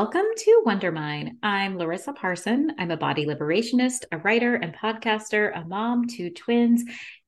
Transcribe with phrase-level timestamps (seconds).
[0.00, 1.36] Welcome to Wondermine.
[1.42, 2.72] I'm Larissa Parson.
[2.78, 6.84] I'm a body liberationist, a writer and podcaster, a mom to twins,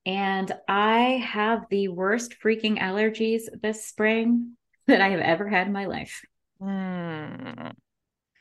[0.07, 4.57] and I have the worst freaking allergies this spring
[4.87, 6.23] that I have ever had in my life.
[6.63, 7.73] Mm.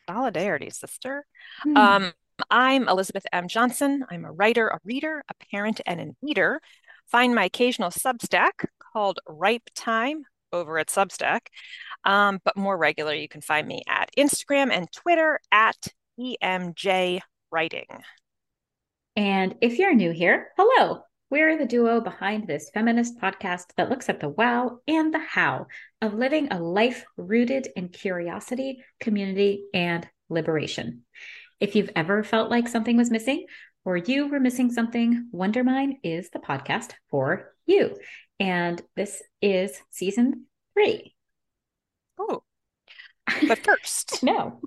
[0.09, 1.25] Solidarity, sister.
[1.63, 1.75] Hmm.
[1.75, 2.13] Um,
[2.49, 3.49] I'm Elizabeth M.
[3.49, 4.05] Johnson.
[4.09, 6.61] I'm a writer, a reader, a parent, and an eater.
[7.07, 11.47] Find my occasional Substack called Ripe Time over at Substack.
[12.03, 15.87] Um, but more regular, you can find me at Instagram and Twitter at
[16.19, 17.87] EMJ Writing.
[19.15, 21.03] And if you're new here, hello.
[21.29, 25.67] We're the duo behind this feminist podcast that looks at the wow and the how
[26.01, 31.03] of living a life rooted in curiosity, community, and liberation.
[31.61, 33.45] If you've ever felt like something was missing
[33.85, 37.95] or you were missing something, Wondermine is the podcast for you.
[38.41, 41.13] And this is season three.
[42.17, 42.41] Oh,
[43.47, 44.59] but first, no.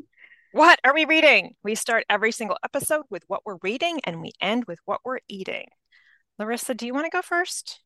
[0.52, 1.56] What are we reading?
[1.64, 5.18] We start every single episode with what we're reading and we end with what we're
[5.28, 5.66] eating.
[6.38, 7.80] Larissa, do you want to go first?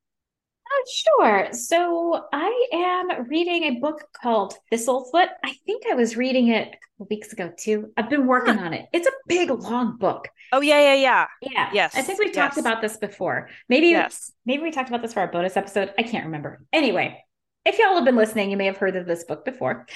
[0.91, 1.49] Sure.
[1.53, 5.29] So I am reading a book called Thistlefoot.
[5.45, 7.93] I think I was reading it a couple weeks ago too.
[7.97, 8.67] I've been working huh.
[8.67, 8.87] on it.
[8.93, 10.29] It's a big, long book.
[10.53, 11.27] Oh yeah, yeah, yeah.
[11.43, 11.71] Yeah.
[11.73, 11.95] Yes.
[11.95, 12.37] I think we've yes.
[12.37, 13.51] talked about this before.
[13.69, 14.33] Maybe yes.
[14.47, 15.93] maybe we talked about this for our bonus episode.
[15.99, 16.63] I can't remember.
[16.73, 17.23] Anyway,
[17.65, 19.87] if y'all have been listening, you may have heard of this book before.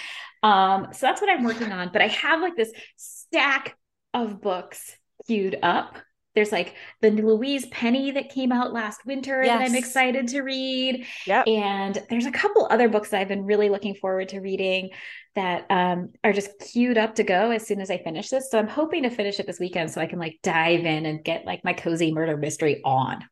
[0.42, 1.90] Um, so that's what I'm working on.
[1.92, 3.76] But I have like this stack
[4.12, 5.96] of books queued up
[6.34, 9.58] there's like the Louise Penny that came out last winter yes.
[9.58, 11.06] that I'm excited to read.
[11.26, 11.46] Yep.
[11.46, 14.90] And there's a couple other books that I've been really looking forward to reading
[15.34, 18.50] that um, are just queued up to go as soon as I finish this.
[18.50, 21.24] So I'm hoping to finish it this weekend so I can like dive in and
[21.24, 23.24] get like my cozy murder mystery on.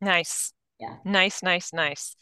[0.00, 0.52] Nice.
[0.78, 0.96] Yeah.
[1.04, 2.16] Nice, nice, nice.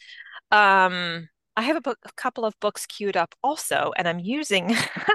[0.51, 1.27] Um,
[1.57, 4.75] I have a book, a couple of books queued up also, and I'm using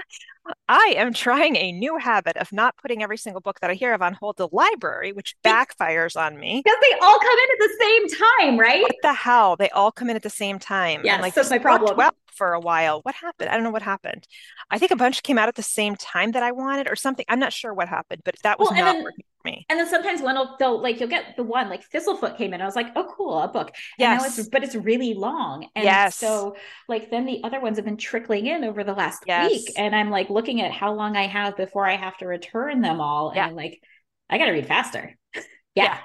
[0.68, 3.92] I am trying a new habit of not putting every single book that I hear
[3.92, 6.62] of on hold the library, which backfires on me.
[6.64, 8.82] Because they all come in at the same time, right?
[8.82, 9.56] What the hell?
[9.56, 11.02] They all come in at the same time.
[11.04, 11.96] Yeah, like, that's my problem.
[11.96, 13.00] Well, for a while.
[13.02, 13.50] What happened?
[13.50, 14.26] I don't know what happened.
[14.70, 17.26] I think a bunch came out at the same time that I wanted or something.
[17.28, 19.66] I'm not sure what happened, but that was well, not then, working for me.
[19.68, 22.62] And then sometimes one will they'll like you'll get the one like Thistlefoot came in.
[22.62, 23.72] I was like, oh cool, a book.
[23.98, 24.38] yes.
[24.38, 25.68] It's, but it's really long.
[25.74, 26.16] And yes.
[26.16, 26.56] so
[26.88, 29.50] like then the other ones have been trickling in over the last yes.
[29.50, 29.72] week.
[29.76, 33.00] And I'm like looking at how long I have before I have to return them
[33.00, 33.32] all.
[33.34, 33.42] Yeah.
[33.42, 33.80] And I'm like,
[34.28, 35.16] I gotta read faster.
[35.34, 35.42] yeah.
[35.74, 35.98] yeah.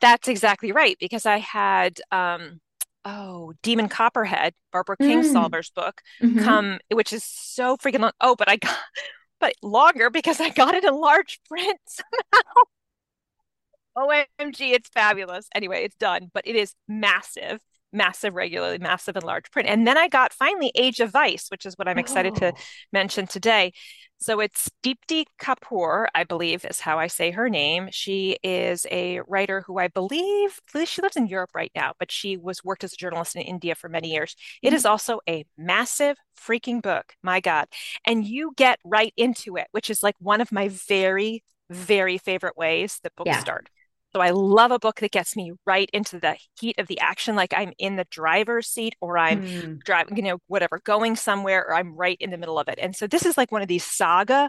[0.00, 0.96] That's exactly right.
[0.98, 2.60] Because I had um
[3.04, 5.74] oh demon copperhead barbara kingsolver's mm.
[5.74, 6.42] book mm-hmm.
[6.42, 8.76] come which is so freaking long oh but i got
[9.40, 12.62] but longer because i got it in large print somehow
[13.96, 17.60] omg it's fabulous anyway it's done but it is massive
[17.94, 21.64] massive regularly massive and large print and then i got finally age of vice which
[21.64, 22.38] is what i'm excited oh.
[22.38, 22.52] to
[22.92, 23.72] mention today
[24.24, 27.88] so it's Deepti Kapoor, I believe is how I say her name.
[27.90, 32.38] She is a writer who I believe she lives in Europe right now, but she
[32.38, 34.32] was worked as a journalist in India for many years.
[34.32, 34.68] Mm-hmm.
[34.68, 37.66] It is also a massive freaking book, my God.
[38.06, 42.56] And you get right into it, which is like one of my very, very favorite
[42.56, 43.40] ways that books yeah.
[43.40, 43.68] start.
[44.14, 47.34] So I love a book that gets me right into the heat of the action,
[47.34, 49.82] like I'm in the driver's seat or I'm mm.
[49.82, 52.78] driving, you know, whatever, going somewhere, or I'm right in the middle of it.
[52.80, 54.48] And so this is like one of these saga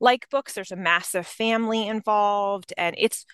[0.00, 0.52] like books.
[0.52, 3.24] There's a massive family involved, and it's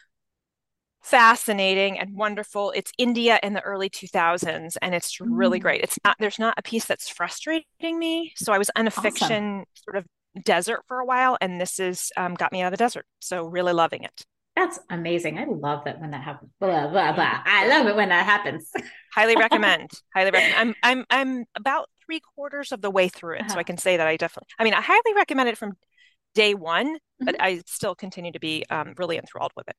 [1.03, 2.73] fascinating and wonderful.
[2.77, 5.27] It's India in the early 2000s, and it's mm.
[5.29, 5.83] really great.
[5.83, 8.35] It's not, there's not a piece that's frustrating me.
[8.37, 9.03] So I was in a awesome.
[9.03, 10.07] fiction sort of
[10.45, 13.05] desert for a while, and this is um, got me out of the desert.
[13.19, 14.25] So really loving it.
[14.55, 15.39] That's amazing.
[15.39, 16.51] I love that when that happens.
[16.61, 17.41] Blah blah blah.
[17.45, 18.71] I love it when that happens.
[19.15, 19.91] highly recommend.
[20.15, 20.55] Highly recommend.
[20.59, 23.55] I'm I'm I'm about three quarters of the way through it, uh-huh.
[23.55, 24.49] so I can say that I definitely.
[24.59, 25.73] I mean, I highly recommend it from
[26.35, 27.25] day one, mm-hmm.
[27.25, 29.77] but I still continue to be um, really enthralled with it.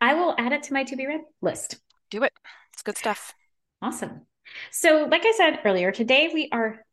[0.00, 1.78] I will add it to my to be read list.
[2.10, 2.32] Do it.
[2.72, 3.34] It's good stuff.
[3.82, 4.22] Awesome.
[4.70, 6.84] So, like I said earlier, today we are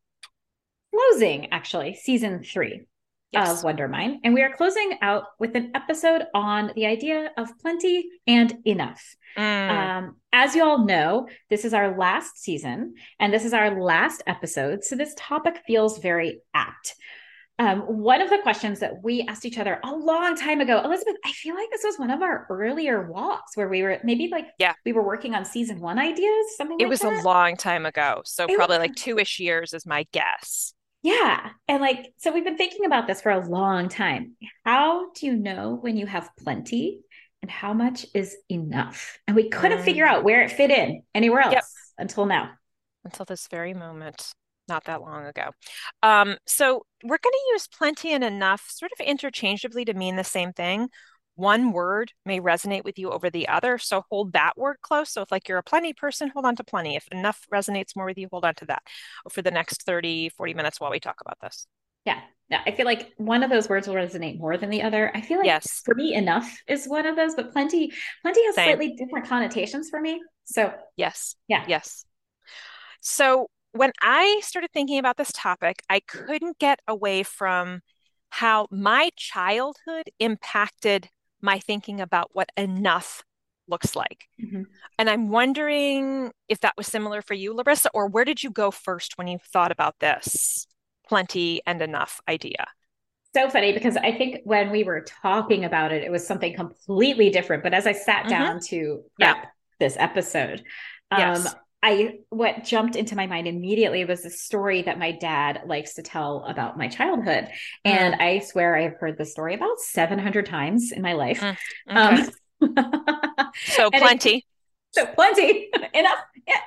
[0.94, 2.86] closing actually season three
[3.32, 3.60] yes.
[3.60, 4.20] of Wondermine.
[4.24, 9.04] And we are closing out with an episode on the idea of plenty and enough.
[9.38, 9.70] Mm.
[9.70, 14.24] Um, as you all know, this is our last season and this is our last
[14.28, 14.84] episode.
[14.84, 16.96] So this topic feels very apt.
[17.60, 21.16] Um, one of the questions that we asked each other a long time ago, Elizabeth,
[21.26, 24.46] I feel like this was one of our earlier walks where we were maybe like,
[24.60, 26.80] yeah, we were working on season one ideas, something.
[26.80, 27.22] It like was that.
[27.22, 28.88] a long time ago, so it probably was...
[28.88, 30.76] like two ish years is my guess.
[31.08, 31.52] Yeah.
[31.70, 34.36] And like, so we've been thinking about this for a long time.
[34.66, 37.00] How do you know when you have plenty
[37.42, 39.18] and how much is enough?
[39.26, 39.86] And we couldn't mm.
[39.86, 41.64] figure out where it fit in anywhere else yep.
[41.98, 42.50] until now.
[43.06, 44.34] Until this very moment.
[44.68, 45.52] not that long ago.
[46.04, 50.26] Um, so we're going to use plenty and enough sort of interchangeably to mean the
[50.26, 50.90] same thing.
[51.38, 53.78] One word may resonate with you over the other.
[53.78, 55.12] So hold that word close.
[55.12, 56.96] So if like you're a plenty person, hold on to plenty.
[56.96, 58.82] If enough resonates more with you, hold on to that
[59.30, 61.68] for the next 30, 40 minutes while we talk about this.
[62.06, 62.22] Yeah.
[62.50, 62.62] Yeah.
[62.66, 65.12] I feel like one of those words will resonate more than the other.
[65.16, 65.84] I feel like yes.
[65.86, 67.92] for me, enough is one of those, but plenty,
[68.24, 68.70] plenty has Same.
[68.70, 70.20] slightly different connotations for me.
[70.46, 71.36] So yes.
[71.48, 71.66] Yeah.
[71.68, 72.04] Yes.
[73.02, 77.82] So when I started thinking about this topic, I couldn't get away from
[78.30, 81.10] how my childhood impacted
[81.42, 83.24] my thinking about what enough
[83.68, 84.28] looks like.
[84.42, 84.64] Mm-hmm.
[84.98, 88.72] And I'm wondering if that was similar for you, Larissa, or where did you go
[88.72, 90.68] first when you thought about this
[91.08, 92.66] plenty and enough idea?
[93.36, 97.30] So funny because I think when we were talking about it, it was something completely
[97.30, 97.62] different.
[97.62, 98.30] But as I sat mm-hmm.
[98.30, 99.46] down to prep yeah.
[99.80, 100.64] this episode,
[101.12, 101.56] um, yes.
[101.84, 106.04] I what jumped into my mind immediately was a story that my dad likes to
[106.04, 107.50] tell about my childhood,
[107.86, 108.22] and mm.
[108.22, 111.42] I swear I have heard the story about seven hundred times in my life.
[111.42, 111.58] Mm.
[112.20, 112.32] Okay.
[112.60, 114.38] Um, so plenty.
[114.38, 114.44] It,
[114.90, 116.18] so plenty enough.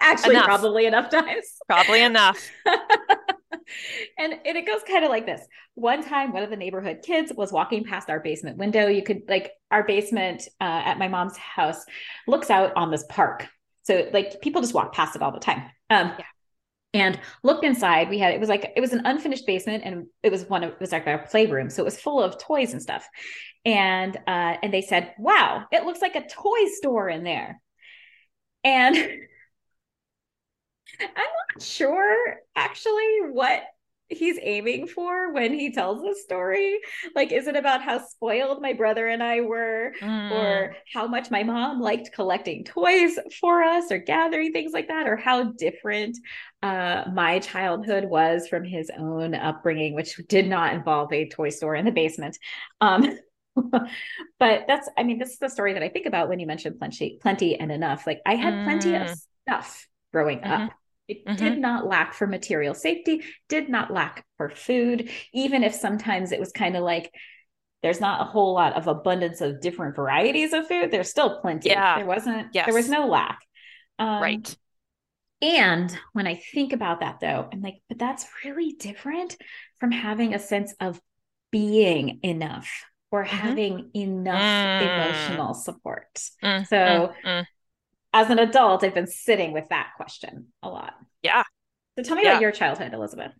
[0.00, 0.44] Actually, enough.
[0.44, 1.56] probably enough times.
[1.66, 2.48] Probably enough.
[2.64, 5.44] and, and it goes kind of like this.
[5.74, 8.86] One time, one of the neighborhood kids was walking past our basement window.
[8.86, 11.84] You could like our basement uh, at my mom's house
[12.28, 13.48] looks out on this park
[13.82, 15.62] so like people just walk past it all the time.
[15.88, 16.24] Um, yeah.
[16.92, 18.10] And looked inside.
[18.10, 20.72] We had it was like it was an unfinished basement, and it was one of
[20.72, 23.08] it was like our playroom, so it was full of toys and stuff.
[23.64, 27.62] And uh, and they said, "Wow, it looks like a toy store in there."
[28.64, 28.96] And
[31.00, 31.08] I'm
[31.56, 33.62] not sure actually what
[34.10, 36.78] he's aiming for when he tells the story?
[37.14, 40.30] Like, is it about how spoiled my brother and I were, mm.
[40.32, 45.06] or how much my mom liked collecting toys for us, or gathering things like that,
[45.06, 46.18] or how different
[46.62, 51.74] uh, my childhood was from his own upbringing, which did not involve a toy store
[51.74, 52.36] in the basement?
[52.80, 53.16] Um,
[53.54, 56.78] but that's, I mean, this is the story that I think about when you mentioned
[56.78, 58.06] plenty, plenty and enough.
[58.06, 58.64] Like, I had mm.
[58.64, 59.16] plenty of mm.
[59.46, 60.64] stuff growing mm-hmm.
[60.64, 60.72] up
[61.10, 61.36] it mm-hmm.
[61.36, 66.38] did not lack for material safety, did not lack for food, even if sometimes it
[66.38, 67.12] was kind of like
[67.82, 70.90] there's not a whole lot of abundance of different varieties of food.
[70.90, 71.70] There's still plenty.
[71.70, 71.96] Yeah.
[71.96, 72.66] There wasn't, yes.
[72.66, 73.40] there was no lack.
[73.98, 74.56] Um, right.
[75.42, 79.36] And when I think about that though, I'm like, but that's really different
[79.78, 81.00] from having a sense of
[81.50, 82.70] being enough
[83.10, 83.36] or mm-hmm.
[83.36, 84.82] having enough mm.
[84.82, 86.20] emotional support.
[86.44, 87.46] Mm, so mm, mm
[88.12, 90.94] as an adult, I've been sitting with that question a lot.
[91.22, 91.44] Yeah.
[91.96, 92.32] So tell me yeah.
[92.32, 93.32] about your childhood, Elizabeth.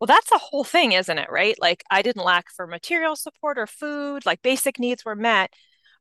[0.00, 1.30] Well, that's a whole thing, isn't it?
[1.30, 1.56] Right?
[1.60, 5.52] Like I didn't lack for material support or food, like basic needs were met,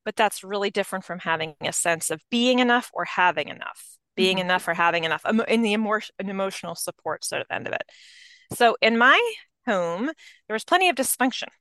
[0.06, 4.38] but that's really different from having a sense of being enough or having enough, being
[4.38, 4.46] mm-hmm.
[4.46, 7.84] enough or having enough in the emo- emotional support sort of end of it.
[8.56, 9.20] So in my
[9.66, 11.48] home, there was plenty of dysfunction.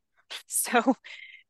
[0.48, 0.96] So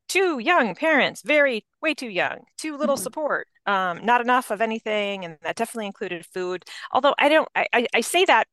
[0.07, 3.03] two young parents, very way too young, too little mm-hmm.
[3.03, 6.65] support, um, not enough of anything, and that definitely included food.
[6.93, 8.47] Although I don't, I, I, I say that,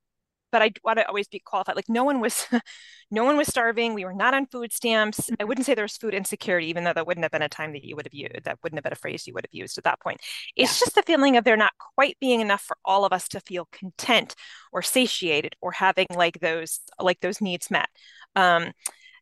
[0.51, 1.75] but I want to always be qualified.
[1.75, 2.47] Like no one was,
[3.11, 3.93] no one was starving.
[3.93, 5.29] We were not on food stamps.
[5.39, 7.73] I wouldn't say there was food insecurity, even though that wouldn't have been a time
[7.73, 8.45] that you would have used.
[8.45, 10.21] That wouldn't have been a phrase you would have used at that point.
[10.55, 10.85] It's yeah.
[10.85, 13.67] just the feeling of there not quite being enough for all of us to feel
[13.71, 14.35] content
[14.71, 17.89] or satiated or having like those like those needs met.
[18.35, 18.71] Um,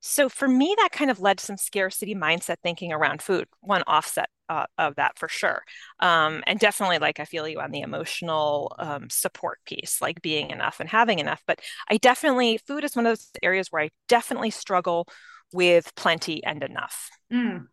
[0.02, 3.84] so for me, that kind of led to some scarcity mindset thinking around food, one
[3.86, 5.64] offset uh, of that for sure.
[6.02, 10.52] Um, and definitely, like, I feel you on the emotional um, support piece, like being
[10.52, 11.42] enough and having enough.
[11.48, 15.08] But I definitely, food is one of those areas where I definitely struggle
[15.54, 17.10] with plenty and enough.
[17.32, 17.68] Mm.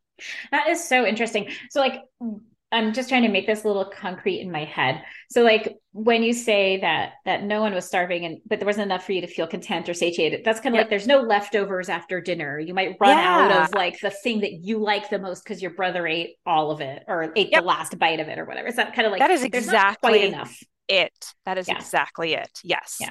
[0.52, 1.50] That is so interesting.
[1.70, 2.00] So, like,
[2.70, 5.02] I'm just trying to make this a little concrete in my head.
[5.30, 8.84] So like when you say that that no one was starving and but there wasn't
[8.84, 10.84] enough for you to feel content or satiated, that's kind of yep.
[10.84, 12.58] like there's no leftovers after dinner.
[12.58, 13.50] You might run yeah.
[13.50, 16.70] out of like the thing that you like the most because your brother ate all
[16.70, 17.62] of it or ate yep.
[17.62, 18.68] the last bite of it or whatever.
[18.68, 20.54] Is that kind of like that is exactly enough
[20.88, 21.34] it.
[21.44, 21.76] That is yeah.
[21.76, 22.60] exactly it.
[22.64, 22.96] Yes.
[23.00, 23.10] Yeah.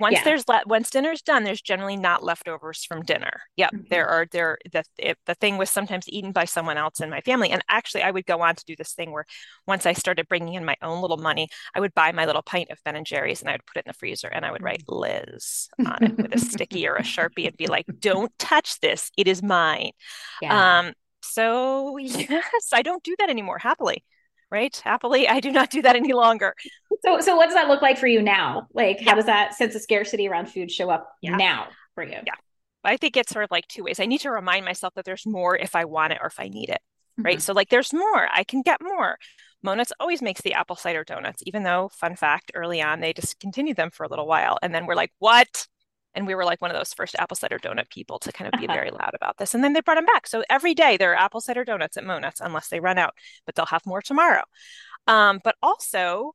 [0.00, 0.24] Once yeah.
[0.24, 3.42] there's le- once dinner's done, there's generally not leftovers from dinner.
[3.56, 3.72] Yep.
[3.72, 3.84] Mm-hmm.
[3.90, 7.20] There are there the it, the thing was sometimes eaten by someone else in my
[7.20, 7.50] family.
[7.50, 9.26] And actually, I would go on to do this thing where
[9.66, 12.70] once I started bringing in my own little money, I would buy my little pint
[12.70, 14.62] of Ben and Jerry's and I would put it in the freezer and I would
[14.62, 18.80] write Liz on it with a sticky or a sharpie and be like, "Don't touch
[18.80, 19.10] this.
[19.16, 19.92] It is mine."
[20.40, 20.78] Yeah.
[20.78, 20.92] Um.
[21.22, 23.58] So yes, I don't do that anymore.
[23.58, 24.04] Happily
[24.50, 24.80] right?
[24.84, 26.54] Happily, I do not do that any longer.
[27.04, 28.68] So, so what does that look like for you now?
[28.72, 31.36] Like, how does that sense of scarcity around food show up yeah.
[31.36, 32.18] now for you?
[32.26, 32.34] Yeah,
[32.84, 34.00] I think it's sort of like two ways.
[34.00, 36.48] I need to remind myself that there's more if I want it or if I
[36.48, 36.80] need it,
[37.18, 37.22] mm-hmm.
[37.22, 37.42] right?
[37.42, 38.28] So, like, there's more.
[38.32, 39.18] I can get more.
[39.62, 43.76] Monuts always makes the apple cider donuts, even though, fun fact, early on they discontinued
[43.76, 45.66] them for a little while, and then we're like, what?
[46.14, 48.58] And we were like one of those first apple cider donut people to kind of
[48.58, 49.54] be very loud about this.
[49.54, 50.26] And then they brought them back.
[50.26, 53.14] So every day there are apple cider donuts at Monuts unless they run out,
[53.46, 54.42] but they'll have more tomorrow.
[55.06, 56.32] Um, but also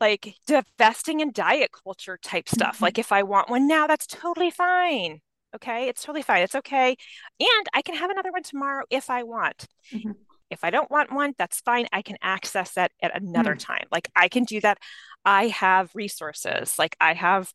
[0.00, 2.76] like divesting in diet culture type stuff.
[2.76, 2.84] Mm-hmm.
[2.84, 5.20] Like if I want one now, that's totally fine.
[5.54, 5.88] Okay.
[5.88, 6.42] It's totally fine.
[6.42, 6.96] It's okay.
[7.40, 9.66] And I can have another one tomorrow if I want.
[9.92, 10.12] Mm-hmm.
[10.50, 11.86] If I don't want one, that's fine.
[11.92, 13.58] I can access that at another mm.
[13.58, 13.86] time.
[13.90, 14.78] Like I can do that.
[15.24, 16.78] I have resources.
[16.78, 17.52] Like I have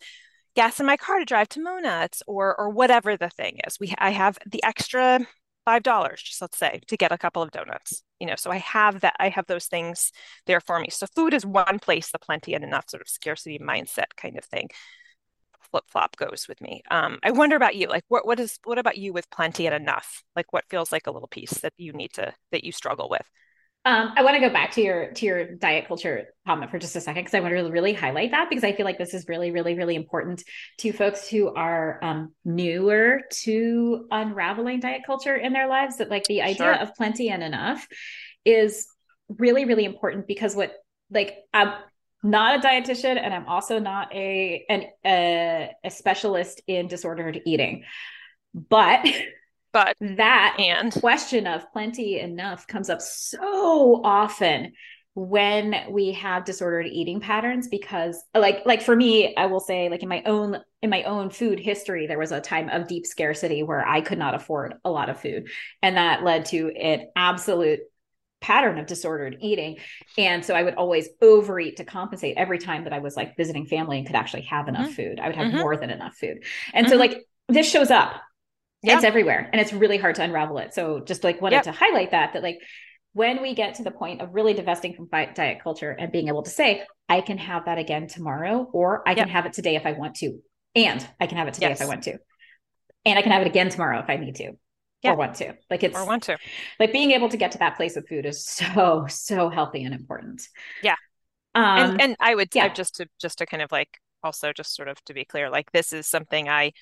[0.56, 3.80] gas in my car to drive to Monuts or or whatever the thing is.
[3.80, 5.26] We I have the extra
[5.70, 8.02] five dollars, just let's say, to get a couple of donuts.
[8.20, 9.16] You know, so I have that.
[9.20, 10.12] I have those things
[10.48, 10.90] there for me.
[10.90, 14.46] So food is one place the plenty and enough sort of scarcity mindset kind of
[14.46, 14.70] thing
[15.72, 16.82] flip flop goes with me.
[16.90, 17.88] Um, I wonder about you.
[17.88, 20.24] Like, what what is what about you with plenty and enough?
[20.36, 23.26] Like, what feels like a little piece that you need to that you struggle with?
[23.90, 26.96] Um, I want to go back to your to your diet culture comment for just
[26.96, 29.28] a second because I want to really highlight that because I feel like this is
[29.28, 30.44] really, really, really important
[30.78, 35.98] to folks who are um, newer to unraveling diet culture in their lives.
[35.98, 36.76] That like the idea sure.
[36.76, 37.88] of plenty and enough
[38.46, 38.88] is
[39.28, 40.72] really, really important because what
[41.10, 41.74] like I'm
[42.22, 47.86] not a dietitian and i'm also not a an a, a specialist in disordered eating
[48.54, 49.08] but
[49.72, 54.72] but that and question of plenty enough comes up so often
[55.16, 60.04] when we have disordered eating patterns because like like for me i will say like
[60.04, 63.64] in my own in my own food history there was a time of deep scarcity
[63.64, 65.50] where i could not afford a lot of food
[65.82, 67.80] and that led to an absolute
[68.42, 69.78] pattern of disordered eating.
[70.18, 73.66] And so I would always overeat to compensate every time that I was like visiting
[73.66, 74.94] family and could actually have enough mm-hmm.
[74.94, 75.20] food.
[75.20, 75.60] I would have mm-hmm.
[75.60, 76.44] more than enough food.
[76.74, 76.94] And mm-hmm.
[76.94, 78.22] so like this shows up.
[78.82, 78.96] Yeah.
[78.96, 80.74] It's everywhere and it's really hard to unravel it.
[80.74, 81.64] So just like wanted yep.
[81.66, 82.60] to highlight that that like
[83.14, 86.44] when we get to the point of really divesting from diet culture and being able
[86.44, 89.86] to say, I can have that again tomorrow, or I can have it today if
[89.86, 90.40] I want to,
[90.76, 91.82] and I can have it today yes.
[91.82, 92.20] if I want to,
[93.06, 94.54] and I can have it again tomorrow if I need to
[95.02, 95.12] yeah.
[95.12, 95.56] or want to.
[95.70, 96.38] Like it's or want to.
[96.80, 99.94] Like being able to get to that place with food is so so healthy and
[99.94, 100.48] important.
[100.84, 100.96] Yeah.
[101.56, 102.70] Um, and and I would yeah.
[102.70, 103.90] just to just to kind of like
[104.24, 106.74] also just sort of to be clear, like this is something I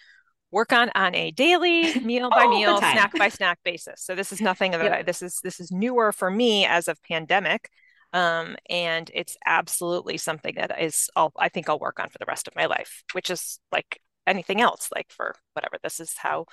[0.51, 4.41] work on on a daily meal by meal snack by snack basis so this is
[4.41, 4.93] nothing that yep.
[4.93, 7.69] I, this is this is newer for me as of pandemic
[8.13, 12.25] um, and it's absolutely something that is I'll, i think i'll work on for the
[12.27, 16.45] rest of my life which is like anything else like for whatever this is how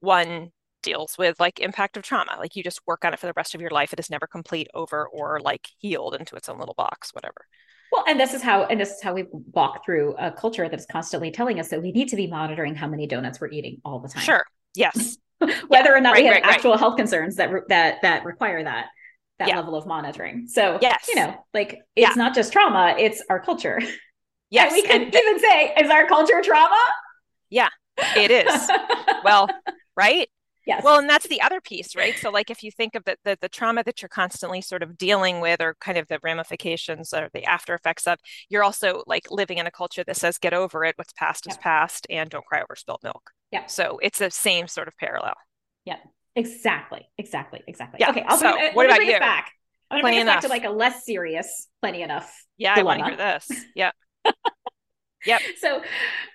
[0.00, 0.50] one
[0.82, 2.36] deals with like impact of trauma.
[2.38, 3.92] Like you just work on it for the rest of your life.
[3.92, 7.46] It is never complete, over, or like healed into its own little box, whatever.
[7.92, 10.80] Well, and this is how and this is how we walk through a culture that
[10.80, 13.82] is constantly telling us that we need to be monitoring how many donuts we're eating
[13.84, 14.22] all the time.
[14.22, 14.42] Sure.
[14.74, 15.18] Yes.
[15.38, 15.90] Whether yeah.
[15.90, 16.80] or not right, we have right, actual right.
[16.80, 18.86] health concerns that that that require that
[19.38, 19.56] that yeah.
[19.56, 20.46] level of monitoring.
[20.48, 21.06] So, yes.
[21.06, 22.14] you know, like it's yeah.
[22.16, 23.80] not just trauma, it's our culture.
[24.52, 24.70] Yes.
[24.70, 26.78] And we could and even say, is our culture trauma?
[27.48, 27.70] Yeah,
[28.14, 28.70] it is.
[29.24, 29.48] well,
[29.96, 30.28] right?
[30.66, 30.84] Yes.
[30.84, 32.14] Well, and that's the other piece, right?
[32.16, 34.96] So, like, if you think of the, the, the trauma that you're constantly sort of
[34.96, 39.30] dealing with, or kind of the ramifications or the after effects of, you're also like
[39.30, 40.96] living in a culture that says, "Get over it.
[40.96, 43.66] What's past is past, and don't cry over spilled milk." Yeah.
[43.66, 45.34] So it's the same sort of parallel.
[45.84, 45.96] Yeah.
[46.34, 47.08] Exactly.
[47.18, 47.62] Exactly.
[47.66, 47.98] Exactly.
[48.00, 48.10] Yeah.
[48.10, 48.24] Okay.
[48.26, 49.18] I'll so, bring, what about bring you?
[49.18, 49.52] back.
[49.90, 52.32] I'm going to bring it back to like a less serious, plenty enough.
[52.56, 53.04] Yeah, dilemma.
[53.04, 53.64] I want to hear this.
[53.74, 53.90] Yeah.
[55.26, 55.42] yep.
[55.58, 55.82] So,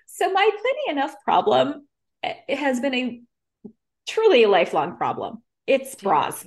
[0.06, 1.88] so my plenty enough problem
[2.22, 3.22] eh, it has been a
[4.08, 5.44] truly a lifelong problem.
[5.66, 6.46] It's bras.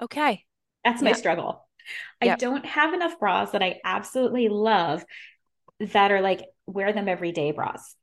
[0.00, 0.44] Okay.
[0.84, 1.18] That's my yep.
[1.18, 1.68] struggle.
[2.22, 2.32] Yep.
[2.32, 5.04] I don't have enough bras that I absolutely love
[5.80, 7.94] that are like wear them every day bras.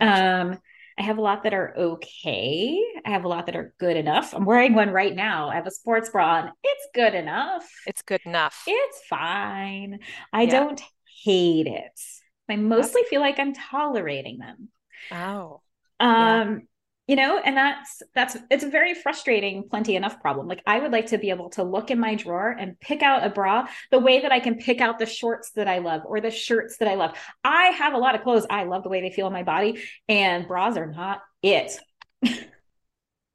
[0.00, 0.58] Um,
[0.98, 2.78] I have a lot that are okay.
[3.04, 4.34] I have a lot that are good enough.
[4.34, 5.48] I'm wearing one right now.
[5.48, 7.68] I have a sports bra and it's good enough.
[7.86, 8.62] It's good enough.
[8.66, 10.00] It's fine.
[10.32, 10.80] I don't
[11.24, 12.00] hate it.
[12.48, 14.68] I mostly feel like I'm tolerating them.
[15.10, 15.60] Oh.
[16.00, 16.68] Um,
[17.12, 20.92] you know and that's that's it's a very frustrating plenty enough problem like i would
[20.92, 23.98] like to be able to look in my drawer and pick out a bra the
[23.98, 26.88] way that i can pick out the shorts that i love or the shirts that
[26.88, 27.14] i love
[27.44, 29.78] i have a lot of clothes i love the way they feel on my body
[30.08, 31.78] and bras are not it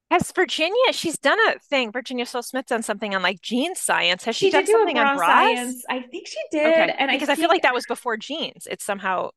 [0.09, 0.93] Has Virginia?
[0.93, 1.91] She's done a thing.
[1.91, 4.23] Virginia Sole Smith done something on like jeans science.
[4.23, 5.27] Has she, she done do something bra on bras?
[5.27, 5.83] Science.
[5.89, 6.65] I think she did.
[6.65, 6.95] Okay.
[6.97, 7.39] And because I, think...
[7.39, 8.67] I, feel like that was before jeans.
[8.71, 9.31] It's somehow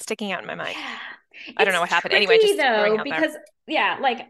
[0.00, 0.76] sticking out in my mind.
[1.56, 2.14] I don't know what happened.
[2.14, 4.26] Anyway, just though because there yeah, like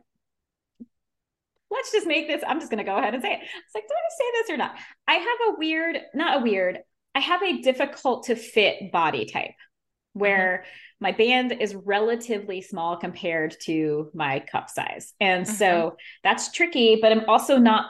[1.70, 2.42] let's just make this.
[2.46, 3.40] I'm just going to go ahead and say it.
[3.40, 4.76] It's like, do I say this or not?
[5.06, 6.80] I have a weird, not a weird,
[7.14, 9.54] I have a difficult to fit body type
[10.12, 11.04] where mm-hmm.
[11.04, 15.14] my band is relatively small compared to my cup size.
[15.20, 15.54] And mm-hmm.
[15.54, 17.86] so that's tricky, but I'm also not,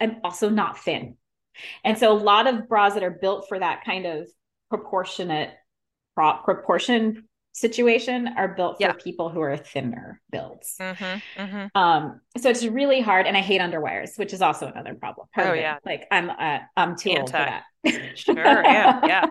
[0.00, 1.16] I'm also not thin.
[1.84, 4.28] And so a lot of bras that are built for that kind of
[4.68, 5.50] proportionate
[6.14, 8.92] prop proportion situation are built for yeah.
[8.92, 10.74] people who are thinner builds.
[10.80, 11.78] Mm-hmm, mm-hmm.
[11.78, 15.28] Um, so it's really hard, and I hate underwires, which is also another problem.
[15.36, 17.20] oh yeah, like I'm uh, I'm too Anti.
[17.20, 17.64] old for that.
[18.18, 19.26] sure, yeah, yeah.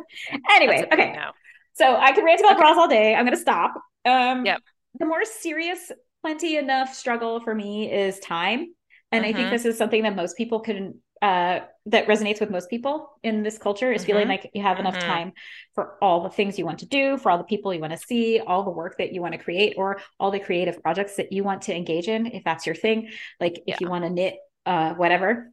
[0.52, 1.14] anyway, okay.
[1.14, 1.34] Now.
[1.74, 2.62] So I could rant about okay.
[2.62, 3.16] bras all day.
[3.16, 3.74] I'm going to stop.
[4.06, 4.62] Um, yep.
[5.00, 8.68] The more serious, plenty enough struggle for me is time,
[9.12, 9.30] and mm-hmm.
[9.30, 9.52] I think mm-hmm.
[9.52, 13.58] this is something that most people can uh, that resonates with most people in this
[13.58, 14.12] culture is mm-hmm.
[14.12, 15.08] feeling like you have enough mm-hmm.
[15.08, 15.34] time
[15.76, 17.98] for all the things you want to do, for all the people you want to
[17.98, 21.32] see, all the work that you want to create, or all the creative projects that
[21.32, 23.10] you want to engage in, if that's your thing.
[23.40, 23.78] Like if yeah.
[23.80, 24.36] you want to knit,
[24.66, 25.52] uh, whatever,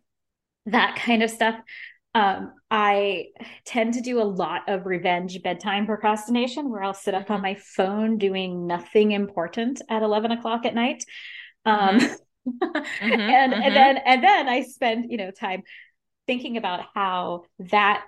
[0.66, 1.56] that kind of stuff.
[2.14, 3.26] Um, I
[3.66, 7.42] tend to do a lot of revenge bedtime procrastination where I'll sit up on mm-hmm.
[7.42, 11.04] my phone doing nothing important at 11 o'clock at night.
[11.66, 12.00] Um,
[12.62, 12.76] mm-hmm.
[13.00, 13.62] and mm-hmm.
[13.62, 15.62] and then and then I spend you know time
[16.26, 18.04] thinking about how that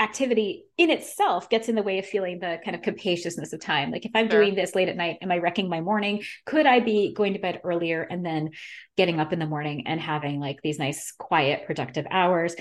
[0.00, 3.90] activity in itself gets in the way of feeling the kind of capaciousness of time.
[3.90, 4.42] Like if I'm sure.
[4.42, 6.22] doing this late at night, am I wrecking my morning?
[6.46, 8.50] Could I be going to bed earlier and then
[8.96, 12.56] getting up in the morning and having like these nice, quiet, productive hours?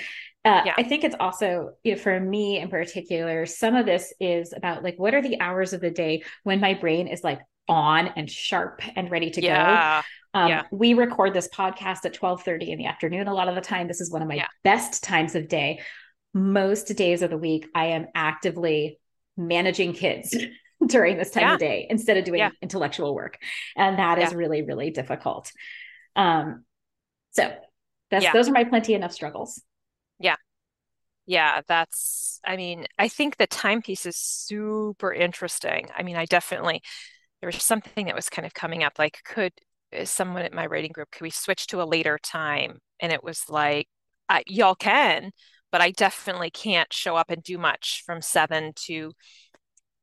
[0.46, 0.74] Uh, yeah.
[0.78, 4.84] I think it's also, you know, for me in particular, some of this is about
[4.84, 8.30] like what are the hours of the day when my brain is like on and
[8.30, 10.02] sharp and ready to yeah.
[10.02, 10.08] go.
[10.34, 10.64] Um, yeah.
[10.72, 13.28] We record this podcast at 12:30 in the afternoon.
[13.28, 14.48] A lot of the time, this is one of my yeah.
[14.64, 15.82] best times of day.
[16.34, 19.00] Most days of the week, I am actively
[19.38, 20.36] managing kids
[20.88, 21.54] during this time yeah.
[21.54, 23.38] of day instead of doing intellectual work,
[23.76, 25.52] and that is really, really difficult.
[26.16, 26.66] Um,
[27.32, 27.54] so
[28.10, 29.62] that's those are my plenty enough struggles.
[30.20, 30.36] Yeah,
[31.26, 32.40] yeah, that's.
[32.46, 35.88] I mean, I think the timepiece is super interesting.
[35.96, 36.82] I mean, I definitely
[37.40, 39.54] there was something that was kind of coming up like could
[40.06, 42.80] someone at my writing group could we switch to a later time?
[43.00, 43.88] And it was like
[44.48, 45.32] y'all can
[45.72, 49.12] but i definitely can't show up and do much from 7 to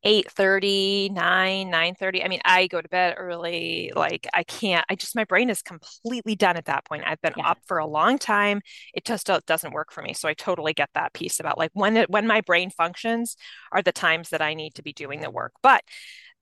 [0.03, 4.85] 8 30 9 9 30 i mean i go to bed early like i can't
[4.89, 7.05] i just my brain is completely done at that point.
[7.07, 7.51] I've been yeah.
[7.51, 8.63] up for a long time.
[8.95, 10.15] It just doesn't work for me.
[10.15, 13.37] So i totally get that piece about like when it, when my brain functions
[13.73, 15.53] are the times that i need to be doing the work.
[15.63, 15.83] But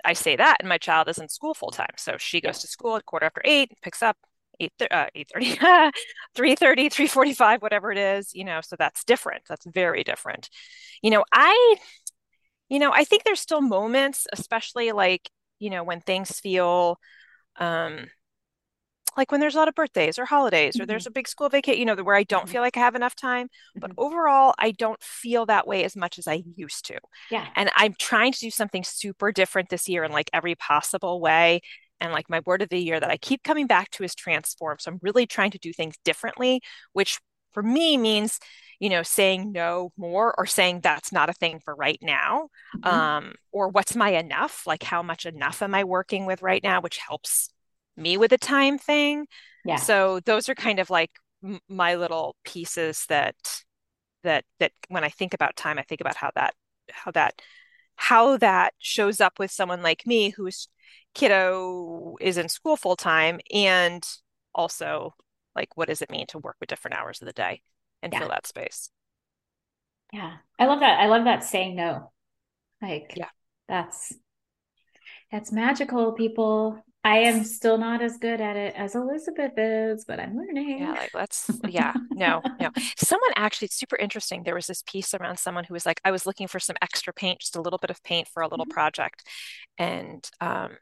[0.04, 1.94] I say that, and my child is in school full time.
[1.96, 4.16] So she goes to school at quarter after eight, picks up
[4.61, 5.58] 8 uh, 8:30
[6.34, 9.42] 3:30 3:45 whatever it is you know so that's different.
[9.48, 10.48] That's very different.
[11.02, 11.76] You know i
[12.68, 16.98] you know i think there's still moments especially like you know when things feel
[17.58, 18.06] um
[19.18, 20.85] like when there's a lot of birthdays or holidays mm-hmm.
[20.85, 21.11] or there's mm-hmm.
[21.11, 22.52] a big school vacation, you know, where I don't mm-hmm.
[22.52, 23.48] feel like I have enough time.
[23.48, 23.81] Mm-hmm.
[23.81, 26.98] But overall, I don't feel that way as much as I used to.
[27.31, 27.48] Yeah.
[27.57, 31.61] And I'm trying to do something super different this year in like every possible way.
[32.00, 34.76] And like my word of the year that I keep coming back to is transform.
[34.78, 36.61] So I'm really trying to do things differently,
[36.92, 37.18] which
[37.52, 38.38] for me means,
[38.78, 42.50] you know, saying no more or saying that's not a thing for right now.
[42.76, 42.88] Mm-hmm.
[42.88, 44.64] Um, or what's my enough?
[44.64, 47.50] Like how much enough am I working with right now, which helps
[47.98, 49.26] me with a time thing.
[49.64, 49.76] Yeah.
[49.76, 51.11] So those are kind of like
[51.44, 53.37] m- my little pieces that
[54.22, 56.54] that that when I think about time, I think about how that
[56.90, 57.42] how that
[57.96, 60.68] how that shows up with someone like me whose
[61.14, 64.06] kiddo is in school full time and
[64.54, 65.14] also
[65.54, 67.61] like what does it mean to work with different hours of the day
[68.02, 68.20] and yeah.
[68.20, 68.90] fill that space.
[70.12, 70.37] Yeah.
[70.58, 71.00] I love that.
[71.00, 72.12] I love that saying no.
[72.80, 73.28] Like yeah.
[73.68, 74.14] that's
[75.30, 76.82] that's magical, people.
[77.04, 80.80] I am still not as good at it as Elizabeth is, but I'm learning.
[80.80, 82.70] Yeah, like let's yeah, no, no.
[82.96, 84.42] Someone actually it's super interesting.
[84.42, 87.12] There was this piece around someone who was like, I was looking for some extra
[87.12, 88.72] paint, just a little bit of paint for a little mm-hmm.
[88.72, 89.24] project.
[89.78, 90.76] And um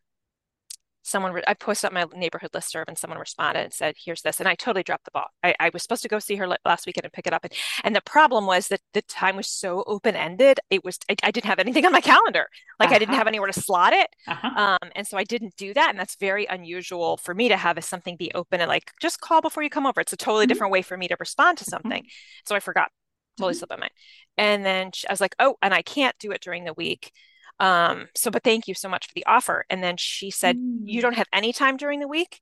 [1.07, 4.23] someone re- I posted up my neighborhood list serve and someone responded and said, "Here's
[4.23, 5.29] this," and I totally dropped the ball.
[5.43, 7.53] I, I was supposed to go see her last weekend and pick it up, and
[7.85, 10.59] and the problem was that the time was so open ended.
[10.69, 12.49] It was I, I, didn't have anything on my calendar,
[12.81, 12.97] like uh-huh.
[12.97, 13.19] I didn't uh-huh.
[13.19, 14.77] have anywhere to slot it, uh-huh.
[14.83, 17.83] um, and so I didn't do that, and that's very unusual for me to have
[17.85, 20.01] something be open and like just call before you come over.
[20.01, 20.49] It's a totally mm-hmm.
[20.49, 21.71] different way for me to respond to mm-hmm.
[21.71, 22.03] something.
[22.03, 22.47] Mm-hmm.
[22.47, 22.91] So I forgot,
[23.39, 23.59] totally mm-hmm.
[23.59, 23.93] slipped my mind,
[24.37, 27.13] and then I was like, oh, and I can't do it during the week.
[27.59, 29.65] Um, so, but thank you so much for the offer.
[29.71, 30.81] And then she said, mm.
[30.85, 32.41] You don't have any time during the week?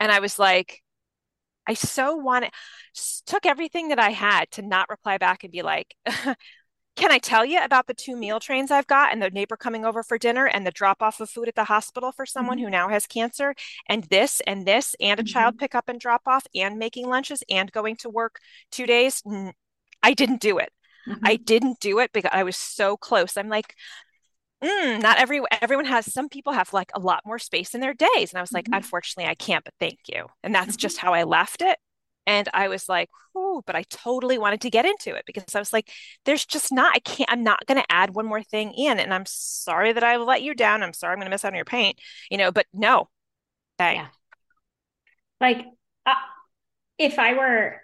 [0.00, 0.82] And I was like,
[1.66, 2.50] I so wanted,
[3.26, 5.94] took everything that I had to not reply back and be like,
[6.96, 9.84] Can I tell you about the two meal trains I've got and the neighbor coming
[9.84, 12.66] over for dinner and the drop off of food at the hospital for someone mm-hmm.
[12.66, 13.54] who now has cancer
[13.88, 15.32] and this and this and a mm-hmm.
[15.32, 18.38] child pick up and drop off and making lunches and going to work
[18.70, 19.24] two days?
[20.04, 20.72] I didn't do it.
[21.08, 21.26] Mm-hmm.
[21.26, 23.36] I didn't do it because I was so close.
[23.36, 23.74] I'm like,
[24.62, 27.94] mm, not every everyone has some people have like a lot more space in their
[27.94, 28.32] days.
[28.32, 28.74] And I was like, mm-hmm.
[28.74, 30.26] unfortunately, I can't, but thank you.
[30.42, 30.78] And that's mm-hmm.
[30.78, 31.78] just how I left it.
[32.26, 35.58] And I was like, "Ooh!" but I totally wanted to get into it because I
[35.58, 35.90] was like,
[36.24, 38.98] there's just not, I can't, I'm not going to add one more thing in.
[38.98, 40.82] And I'm sorry that I let you down.
[40.82, 41.98] I'm sorry I'm going to miss out on your paint,
[42.30, 43.08] you know, but no.
[43.78, 44.06] Yeah.
[45.40, 45.66] Like,
[46.06, 46.14] uh,
[46.98, 47.80] if I were,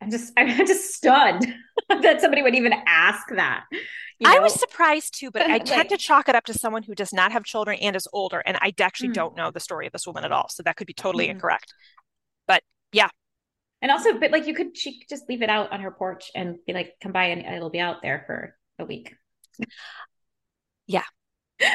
[0.00, 1.46] I'm just, I'm just stunned
[1.88, 3.64] that somebody would even ask that.
[4.18, 4.36] You know?
[4.36, 6.94] I was surprised too, but I tend like, to chalk it up to someone who
[6.94, 8.42] does not have children and is older.
[8.44, 9.14] And I actually mm-hmm.
[9.14, 10.48] don't know the story of this woman at all.
[10.48, 11.32] So that could be totally mm-hmm.
[11.32, 11.72] incorrect.
[12.46, 13.08] But yeah.
[13.80, 16.32] And also, but like you could, she could just leave it out on her porch
[16.34, 19.14] and be like, come by and it'll be out there for a week.
[20.90, 21.02] Yeah.
[21.60, 21.68] okay,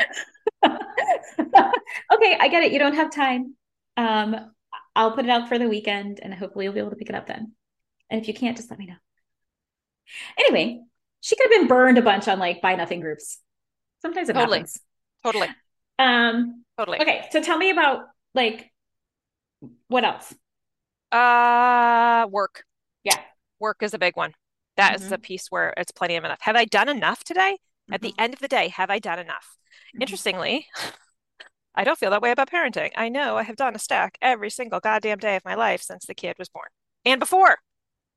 [0.64, 2.72] I get it.
[2.72, 3.56] You don't have time.
[3.96, 4.52] Um,
[4.96, 7.16] I'll put it out for the weekend and hopefully you'll be able to pick it
[7.16, 7.54] up then.
[8.14, 8.96] And if you can't, just let me know.
[10.38, 10.82] Anyway,
[11.20, 13.40] she could have been burned a bunch on like buy nothing groups.
[14.04, 14.60] Sometimes it totally.
[14.60, 14.80] happens.
[15.26, 15.48] Totally.
[15.98, 17.02] Um totally.
[17.02, 18.72] Okay, so tell me about like
[19.88, 20.32] what else?
[21.12, 22.66] Uh work.
[23.04, 23.18] Yeah.
[23.60, 24.34] Work is a big one.
[24.78, 25.06] That mm-hmm.
[25.06, 26.42] is a piece where it's plenty of enough.
[26.42, 27.58] Have I done enough today?
[27.58, 27.94] Mm-hmm.
[27.96, 28.22] At the mm-hmm.
[28.22, 29.58] end of the day, have I done enough?
[29.96, 30.04] Mm-hmm.
[30.04, 30.68] Interestingly,
[31.76, 32.92] I don't feel that way about parenting.
[32.96, 36.06] I know I have done a stack every single goddamn day of my life since
[36.06, 36.68] the kid was born
[37.06, 37.58] and before.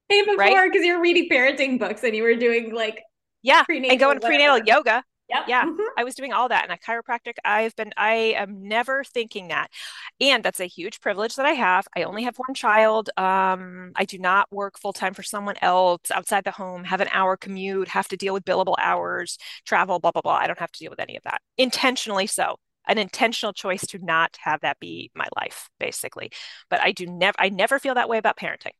[0.09, 0.85] And before, because right?
[0.85, 3.03] you're reading parenting books and you were doing like
[3.43, 5.03] yeah, prenatal, and going to prenatal yoga.
[5.29, 5.45] Yep.
[5.49, 5.83] Yeah, mm-hmm.
[5.99, 7.35] I was doing all that and a chiropractic.
[7.45, 9.73] I've been, I am never thinking that.
[10.21, 11.89] And that's a huge privilege that I have.
[11.97, 13.11] I only have one child.
[13.17, 17.09] Um, I do not work full time for someone else outside the home, have an
[17.11, 20.37] hour commute, have to deal with billable hours, travel, blah, blah, blah.
[20.37, 23.99] I don't have to deal with any of that intentionally so an intentional choice to
[23.99, 26.31] not have that be my life, basically.
[26.71, 28.75] But I do never, I never feel that way about parenting.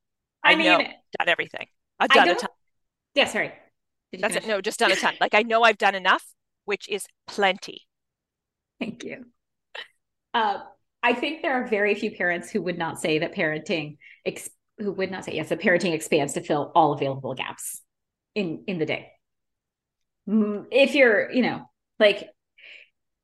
[0.47, 0.79] I, I mean, know,
[1.19, 1.67] done everything.
[1.99, 2.51] I've done a ton.
[3.15, 3.53] Yeah, sorry.
[4.13, 4.45] That's finish?
[4.45, 4.49] it.
[4.49, 5.15] No, just done a ton.
[5.21, 6.25] like I know I've done enough,
[6.65, 7.83] which is plenty.
[8.79, 9.25] Thank you.
[10.35, 10.59] Uh,
[11.03, 14.93] I think there are very few parents who would not say that parenting, ex- who
[14.93, 17.81] would not say yes, that parenting expands to fill all available gaps
[18.35, 19.13] in in the day.
[20.27, 22.29] If you're, you know, like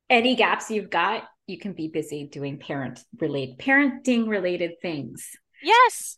[0.09, 5.29] any gaps you've got, you can be busy doing parent related parenting related things.
[5.61, 6.17] Yes.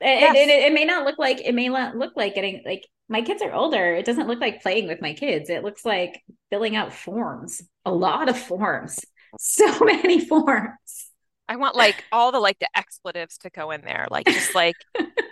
[0.00, 0.36] And, yes.
[0.36, 3.42] it, it, may not look like it may not look like getting like my kids
[3.42, 3.94] are older.
[3.94, 5.50] It doesn't look like playing with my kids.
[5.50, 8.98] It looks like filling out forms, a lot of forms,
[9.38, 11.10] so many forms.
[11.48, 14.76] I want like all the like the expletives to go in there, like just like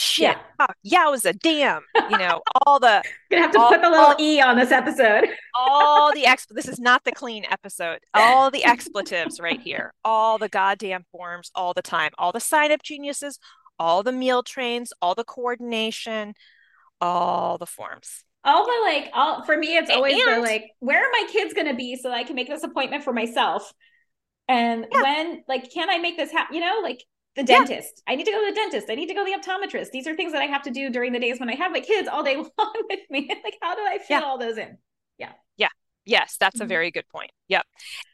[0.00, 0.38] shit, yeah.
[0.58, 3.02] oh, yowza, damn, you know, all the.
[3.30, 5.28] Gonna have to all, put the little all, E on this episode.
[5.54, 6.46] all the ex.
[6.50, 8.00] This is not the clean episode.
[8.14, 9.92] All the expletives right here.
[10.04, 12.10] All the goddamn forms, all the time.
[12.18, 13.38] All the sign up geniuses,
[13.78, 16.34] all the meal trains, all the coordination,
[17.00, 18.24] all the forms.
[18.42, 21.52] All the like, all for me, it's always and, the like, where are my kids
[21.52, 23.72] gonna be so I can make this appointment for myself?
[24.48, 25.02] And yeah.
[25.02, 26.56] when, like, can I make this happen?
[26.56, 27.04] You know, like
[27.36, 28.02] the dentist.
[28.06, 28.12] Yeah.
[28.12, 28.90] I need to go to the dentist.
[28.90, 29.90] I need to go to the optometrist.
[29.90, 31.80] These are things that I have to do during the days when I have my
[31.80, 33.30] kids all day long with me.
[33.44, 34.20] like, how do I fit yeah.
[34.20, 34.78] all those in?
[35.18, 35.32] Yeah.
[35.56, 35.68] Yeah.
[36.04, 36.64] Yes, that's mm-hmm.
[36.64, 37.30] a very good point.
[37.48, 37.64] Yep.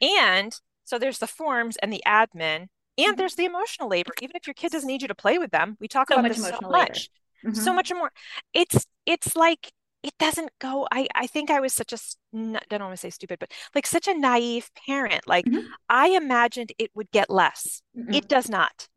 [0.01, 0.53] And
[0.83, 3.15] so there's the forms and the admin, and mm-hmm.
[3.15, 4.13] there's the emotional labor.
[4.21, 6.29] Even if your kid doesn't need you to play with them, we talk so about
[6.29, 7.09] this so much.
[7.45, 7.53] Mm-hmm.
[7.53, 8.11] So much more.
[8.53, 9.71] It's it's like
[10.03, 11.97] it doesn't go i i think i was such a
[12.33, 15.65] I don't want to say stupid but like such a naive parent like mm-hmm.
[15.89, 18.13] i imagined it would get less mm-hmm.
[18.13, 18.87] it does not.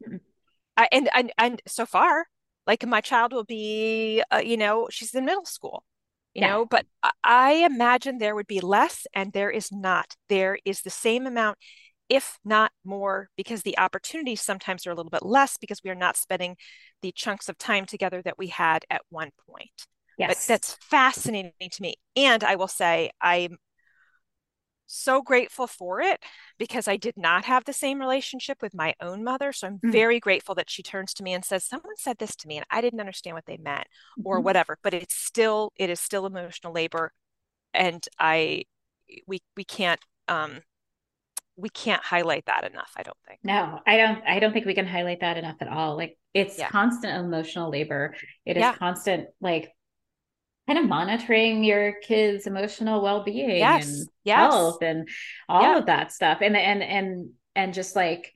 [0.77, 2.27] I, and and and so far
[2.67, 5.85] like my child will be uh, you know she's in middle school
[6.35, 6.51] you yeah.
[6.51, 10.83] know but I, I imagine there would be less and there is not there is
[10.83, 11.59] the same amount
[12.09, 15.95] if not more because the opportunities sometimes are a little bit less because we are
[15.95, 16.57] not spending
[17.03, 19.87] the chunks of time together that we had at one point
[20.21, 20.47] Yes.
[20.47, 21.95] But that's fascinating to me.
[22.15, 23.57] And I will say, I'm
[24.87, 26.23] so grateful for it
[26.59, 29.51] because I did not have the same relationship with my own mother.
[29.51, 29.91] So I'm mm-hmm.
[29.91, 32.67] very grateful that she turns to me and says, Someone said this to me and
[32.71, 33.87] I didn't understand what they meant
[34.19, 34.27] mm-hmm.
[34.27, 34.77] or whatever.
[34.83, 37.13] But it's still, it is still emotional labor.
[37.73, 38.65] And I,
[39.27, 40.61] we, we can't, um,
[41.57, 44.73] we can't highlight that enough i don't think no i don't i don't think we
[44.73, 46.69] can highlight that enough at all like it's yeah.
[46.71, 48.15] constant emotional labor
[48.47, 48.73] it is yeah.
[48.77, 49.71] constant like
[50.71, 53.89] kind of monitoring your kids emotional well-being yes.
[53.89, 54.39] and yes.
[54.39, 55.09] health and
[55.49, 55.79] all yeah.
[55.79, 58.33] of that stuff and and and and just like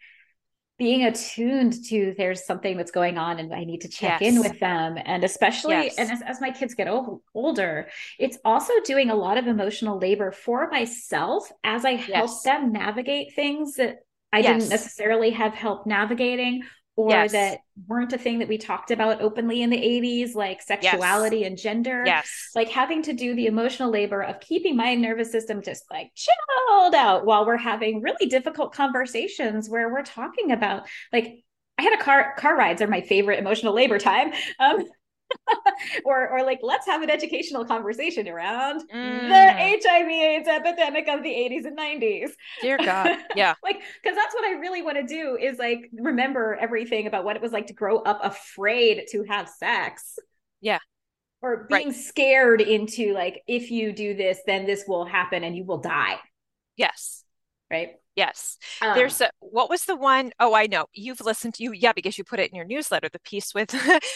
[0.77, 4.35] being attuned to there's something that's going on and I need to check yes.
[4.35, 4.99] in with them.
[5.05, 5.95] And especially, yes.
[5.99, 7.87] and as, as, my kids get old, older,
[8.19, 12.07] it's also doing a lot of emotional labor for myself as I yes.
[12.07, 13.99] help them navigate things that
[14.33, 16.65] I didn't necessarily have help navigating
[16.97, 17.33] or yes.
[17.33, 21.49] that weren't a thing that we talked about openly in the 80s like sexuality yes.
[21.49, 25.61] and gender yes like having to do the emotional labor of keeping my nervous system
[25.63, 31.45] just like chilled out while we're having really difficult conversations where we're talking about like
[31.77, 34.33] I had a car car rides are my favorite emotional labor time.
[34.61, 34.85] Um,
[36.05, 39.29] or or like let's have an educational conversation around mm.
[39.29, 42.31] the HIV AIDS epidemic of the 80s and 90s.
[42.61, 43.19] Dear God.
[43.37, 43.55] Yeah.
[43.63, 47.37] like cuz that's what I really want to do is like remember everything about what
[47.37, 50.19] it was like to grow up afraid to have sex.
[50.61, 50.79] Yeah.
[51.43, 51.97] Or being right.
[51.97, 56.19] scared into like if you do this then this will happen and you will die.
[56.77, 57.25] Yes.
[57.71, 57.97] Right?
[58.17, 58.59] Yes.
[58.81, 60.33] Um, There's a, what was the one?
[60.39, 60.87] Oh, I know.
[60.93, 61.73] You've listened to you.
[61.73, 63.75] Yeah, because you put it in your newsletter, the piece with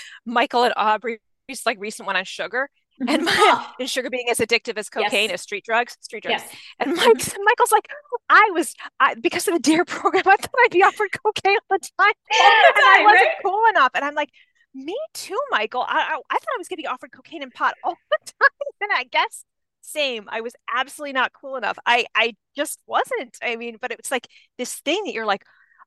[0.26, 1.20] Michael and Aubrey,
[1.66, 2.68] like recent one on sugar.
[3.00, 3.14] Mm-hmm.
[3.14, 5.34] And, my, and sugar being as addictive as cocaine, yes.
[5.34, 6.42] as street drugs, street drugs.
[6.42, 6.56] Yes.
[6.80, 7.44] And Mike, mm-hmm.
[7.44, 7.86] Michael's like,
[8.28, 11.78] I was, I, because of the DARE program, I thought I'd be offered cocaine all
[11.78, 12.12] the time.
[12.40, 13.36] All the time and I wasn't right?
[13.44, 13.90] cool enough.
[13.94, 14.30] And I'm like,
[14.74, 15.82] me too, Michael.
[15.82, 18.32] I, I, I thought I was going to be offered cocaine and pot all the
[18.40, 18.50] time.
[18.80, 19.44] And I guess
[19.88, 20.24] same.
[20.28, 21.78] I was absolutely not cool enough.
[21.86, 23.36] I I just wasn't.
[23.42, 25.44] I mean, but it was like this thing that you're like,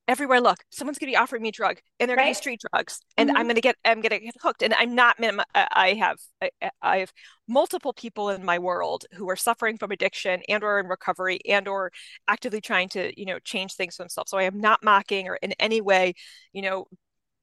[0.08, 2.24] everywhere look, someone's gonna be offering me a drug, and they're right.
[2.24, 3.38] gonna be street drugs, and mm-hmm.
[3.38, 4.64] I'm gonna get I'm gonna get hooked.
[4.64, 5.16] And I'm not.
[5.56, 6.50] I have I,
[6.82, 7.14] I have
[7.48, 11.68] multiple people in my world who are suffering from addiction and or in recovery and
[11.68, 11.92] or
[12.28, 14.32] actively trying to you know change things for themselves.
[14.32, 16.14] So I am not mocking or in any way,
[16.54, 16.88] you know,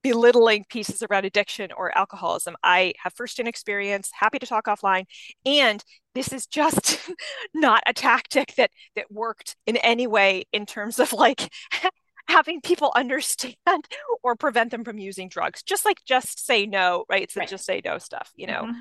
[0.02, 2.56] belittling pieces around addiction or alcoholism.
[2.62, 5.04] I have firsthand experience, happy to talk offline.
[5.44, 5.82] And
[6.14, 7.10] this is just
[7.54, 11.52] not a tactic that that worked in any way in terms of like
[12.28, 13.56] having people understand
[14.22, 15.62] or prevent them from using drugs.
[15.62, 17.22] Just like just say no, right?
[17.22, 17.48] It's right.
[17.48, 18.62] just say no stuff, you know.
[18.62, 18.78] Mm-hmm.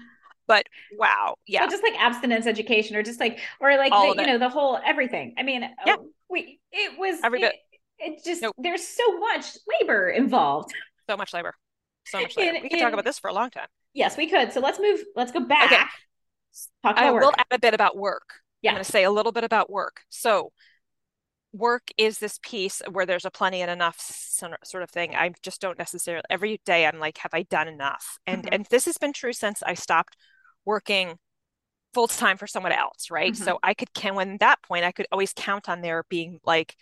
[0.47, 1.67] But wow, yeah.
[1.67, 5.35] just like abstinence education or just like or like the, you know the whole everything.
[5.37, 5.97] I mean, yeah.
[6.29, 7.43] we it was Every.
[7.43, 7.55] It,
[7.99, 8.55] it just nope.
[8.57, 10.71] there's so much labor involved
[11.09, 11.53] so much labor
[12.05, 14.17] so much labor in, we could in, talk about this for a long time yes
[14.17, 15.83] we could so let's move let's go back okay.
[16.83, 17.23] talk i work.
[17.23, 18.71] will add a bit about work yeah.
[18.71, 20.51] i'm going to say a little bit about work so
[21.53, 23.99] work is this piece where there's a plenty and enough
[24.63, 28.19] sort of thing i just don't necessarily every day i'm like have i done enough
[28.27, 28.53] and mm-hmm.
[28.53, 30.15] and this has been true since i stopped
[30.65, 31.17] working
[31.93, 33.43] full time for someone else right mm-hmm.
[33.43, 36.75] so i could can when that point i could always count on there being like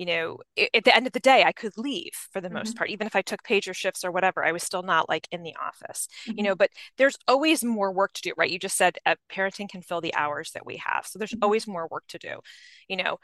[0.00, 0.38] you know,
[0.72, 2.56] at the end of the day, I could leave for the mm-hmm.
[2.56, 4.42] most part, even if I took pager shifts or whatever.
[4.42, 6.38] I was still not like in the office, mm-hmm.
[6.38, 6.56] you know.
[6.56, 8.50] But there's always more work to do, right?
[8.50, 11.44] You just said uh, parenting can fill the hours that we have, so there's mm-hmm.
[11.44, 12.40] always more work to do,
[12.88, 13.18] you know.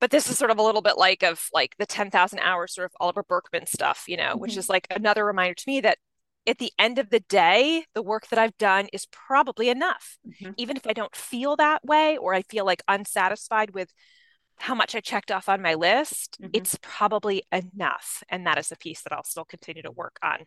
[0.00, 2.74] But this is sort of a little bit like of like the ten thousand hours
[2.74, 4.58] sort of Oliver Burkeman stuff, you know, which mm-hmm.
[4.58, 5.98] is like another reminder to me that
[6.44, 10.18] at the end of the day, the work that I've done is probably enough.
[10.26, 10.54] Mm-hmm.
[10.56, 13.92] Even if I don't feel that way or I feel like unsatisfied with
[14.58, 16.50] how much I checked off on my list, mm-hmm.
[16.52, 18.22] it's probably enough.
[18.28, 20.38] And that is the piece that I'll still continue to work on.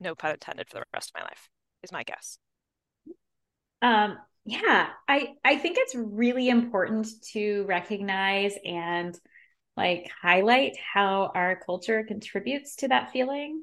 [0.00, 1.48] No pun intended for the rest of my life,
[1.82, 2.38] is my guess.
[3.82, 9.18] Um, yeah, I I think it's really important to recognize and
[9.76, 13.62] like highlight how our culture contributes to that feeling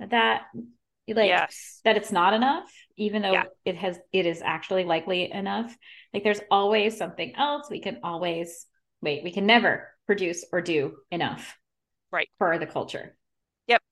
[0.00, 0.42] that
[1.08, 1.80] like yes.
[1.84, 3.44] that it's not enough even though yeah.
[3.64, 5.76] it has it is actually likely enough
[6.14, 8.66] like there's always something else we can always
[9.04, 11.56] wait, we can never produce or do enough
[12.10, 13.16] right for the culture.
[13.68, 13.82] Yep.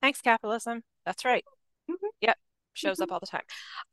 [0.00, 0.82] Thanks, capitalism.
[1.04, 1.44] That's right.
[1.90, 2.06] Mm-hmm.
[2.20, 2.38] Yep.
[2.74, 3.02] Shows mm-hmm.
[3.04, 3.42] up all the time.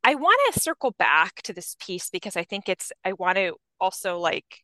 [0.04, 3.56] I want to circle back to this piece because I think it's, I want to
[3.80, 4.64] also like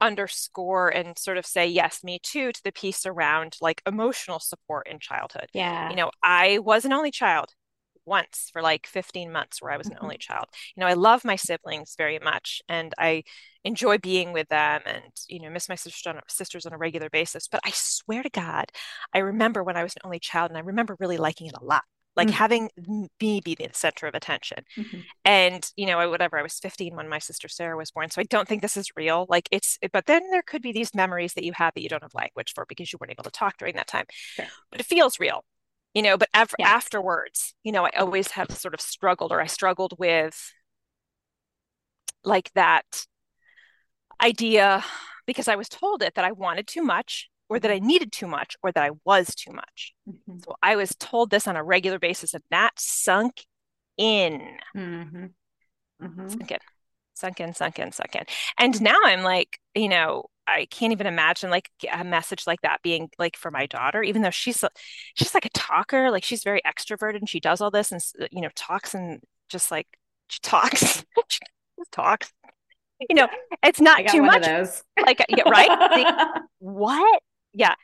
[0.00, 4.88] underscore and sort of say, yes, me too, to the piece around like emotional support
[4.88, 5.48] in childhood.
[5.52, 5.90] Yeah.
[5.90, 7.50] You know, I was an only child
[8.04, 10.04] once for like 15 months where I was an mm-hmm.
[10.04, 10.46] only child.
[10.74, 13.24] You know, I love my siblings very much and I
[13.64, 17.10] enjoy being with them and, you know, miss my sisters on, sisters on a regular
[17.10, 17.48] basis.
[17.48, 18.66] But I swear to God,
[19.14, 21.64] I remember when I was an only child and I remember really liking it a
[21.64, 21.84] lot.
[22.16, 22.36] Like mm-hmm.
[22.36, 22.70] having
[23.20, 24.64] me be the center of attention.
[24.76, 24.98] Mm-hmm.
[25.24, 28.10] And, you know, whatever, I was 15 when my sister Sarah was born.
[28.10, 29.26] So I don't think this is real.
[29.28, 32.02] Like it's, but then there could be these memories that you have that you don't
[32.02, 34.06] have language for because you weren't able to talk during that time.
[34.08, 34.46] Sure.
[34.72, 35.44] But it feels real
[35.94, 39.46] you know but af- afterwards you know i always have sort of struggled or i
[39.46, 40.52] struggled with
[42.24, 43.06] like that
[44.22, 44.84] idea
[45.26, 47.86] because i was told it that i wanted too much or that i mm-hmm.
[47.86, 50.38] needed too much or that i was too much mm-hmm.
[50.44, 53.44] so i was told this on a regular basis and that sunk
[53.96, 54.40] in
[54.76, 55.26] mm-hmm.
[56.02, 56.28] Mm-hmm.
[56.28, 56.58] sunk in
[57.14, 58.24] sunk in sunk in sunk in
[58.58, 62.82] and now i'm like you know I can't even imagine like a message like that
[62.82, 64.64] being like for my daughter, even though she's
[65.14, 68.40] she's like a talker, like she's very extroverted and she does all this and you
[68.40, 69.86] know talks and just like
[70.28, 71.40] she talks, she
[71.90, 72.32] talks.
[73.08, 73.28] You know,
[73.62, 74.46] it's not too much.
[75.00, 76.40] Like yeah, right?
[76.58, 77.22] what?
[77.52, 77.74] Yeah,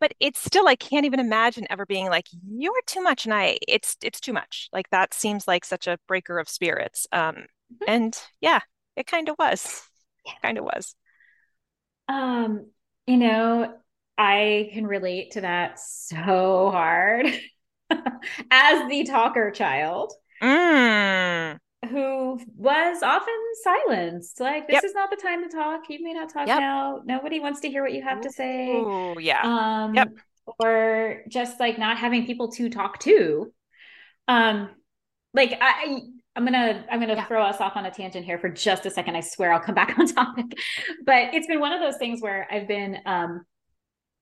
[0.00, 3.58] but it's still I can't even imagine ever being like you're too much and I
[3.66, 4.68] it's it's too much.
[4.72, 7.06] Like that seems like such a breaker of spirits.
[7.12, 7.84] Um, mm-hmm.
[7.86, 8.60] and yeah,
[8.96, 9.82] it kind of was.
[10.26, 10.32] Yeah.
[10.42, 10.94] Kind of was.
[12.08, 12.70] Um,
[13.06, 13.74] you know,
[14.16, 17.26] I can relate to that so hard
[18.50, 20.12] as the talker child.
[20.42, 21.58] Mm.
[21.88, 24.40] Who was often silenced.
[24.40, 24.84] Like, this yep.
[24.84, 25.82] is not the time to talk.
[25.88, 26.58] You may not talk yep.
[26.58, 27.02] now.
[27.04, 28.70] Nobody wants to hear what you have to say.
[28.72, 29.40] Oh, yeah.
[29.42, 30.08] Um, yep.
[30.58, 33.52] Or just like not having people to talk to.
[34.26, 34.70] Um,
[35.34, 36.00] like I
[36.38, 37.24] I'm gonna I'm gonna yeah.
[37.24, 39.16] throw us off on a tangent here for just a second.
[39.16, 40.46] I swear I'll come back on topic.
[41.04, 43.44] But it's been one of those things where I've been um,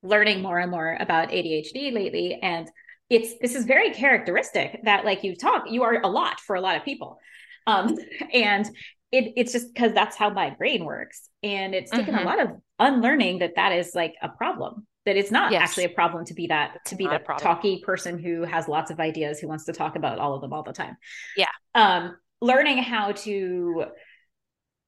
[0.02, 2.70] learning more and more about ADHD lately, and
[3.10, 6.60] it's this is very characteristic that like you talk you are a lot for a
[6.62, 7.18] lot of people,
[7.66, 7.98] um,
[8.32, 8.64] and
[9.12, 12.26] it, it's just because that's how my brain works, and it's taken mm-hmm.
[12.26, 15.62] a lot of unlearning that that is like a problem that it's not yes.
[15.62, 19.00] actually a problem to be that to be the talky person who has lots of
[19.00, 20.96] ideas who wants to talk about all of them all the time
[21.36, 23.86] yeah um learning how to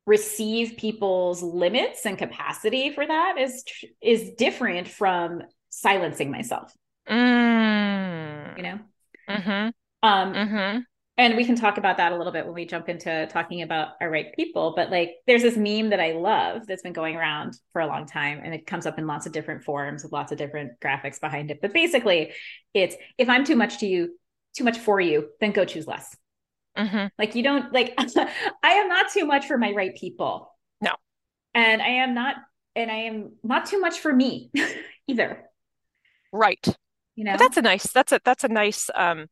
[0.07, 3.64] receive people's limits and capacity for that is
[4.02, 6.72] is different from silencing myself
[7.09, 8.57] mm.
[8.57, 8.78] you know
[9.28, 9.68] mm-hmm.
[10.02, 10.78] um mm-hmm
[11.18, 13.88] and we can talk about that a little bit when we jump into talking about
[14.00, 17.54] our right people but like there's this meme that i love that's been going around
[17.72, 20.33] for a long time and it comes up in lots of different forms with lots
[20.33, 21.61] of different graphics behind it.
[21.61, 22.33] But basically
[22.72, 24.16] it's if i'm too much to you
[24.57, 26.16] too much for you then go choose less.
[26.76, 27.07] Mm-hmm.
[27.18, 30.54] like you don't like i am not too much for my right people.
[30.81, 30.92] No.
[31.54, 32.37] And i am not
[32.76, 34.50] and i am not too much for me
[35.09, 35.44] either.
[36.33, 36.64] Right.
[37.16, 37.33] You know?
[37.33, 39.26] but that's a nice that's a that's a nice um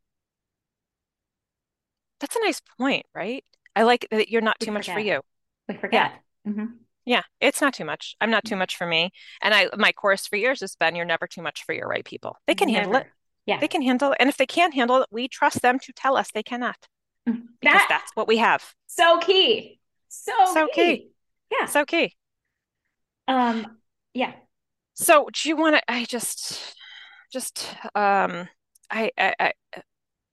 [2.21, 3.45] that's a nice point, right?
[3.75, 4.89] I like that you're not we too forget.
[4.89, 5.21] much for you.
[5.69, 6.13] We forget.
[6.45, 6.51] Yeah.
[6.51, 6.65] Mm-hmm.
[7.05, 8.15] yeah, it's not too much.
[8.21, 9.11] I'm not too much for me.
[9.43, 12.05] And I my course for years has been you're never too much for your right
[12.05, 12.37] people.
[12.47, 12.83] They can never.
[12.83, 13.07] handle it.
[13.47, 13.59] Yeah.
[13.61, 14.17] They can handle it.
[14.21, 16.77] And if they can't handle it, we trust them to tell us they cannot.
[17.29, 17.41] Mm-hmm.
[17.61, 18.75] Because that, that's what we have.
[18.87, 19.81] So key.
[20.09, 20.97] So, so key.
[20.97, 21.11] key.
[21.51, 21.67] Yeah.
[21.67, 22.17] So key.
[23.29, 23.79] Um,
[24.15, 24.33] yeah.
[24.95, 26.75] So do you want to I just
[27.33, 28.49] just um
[28.91, 29.53] I I,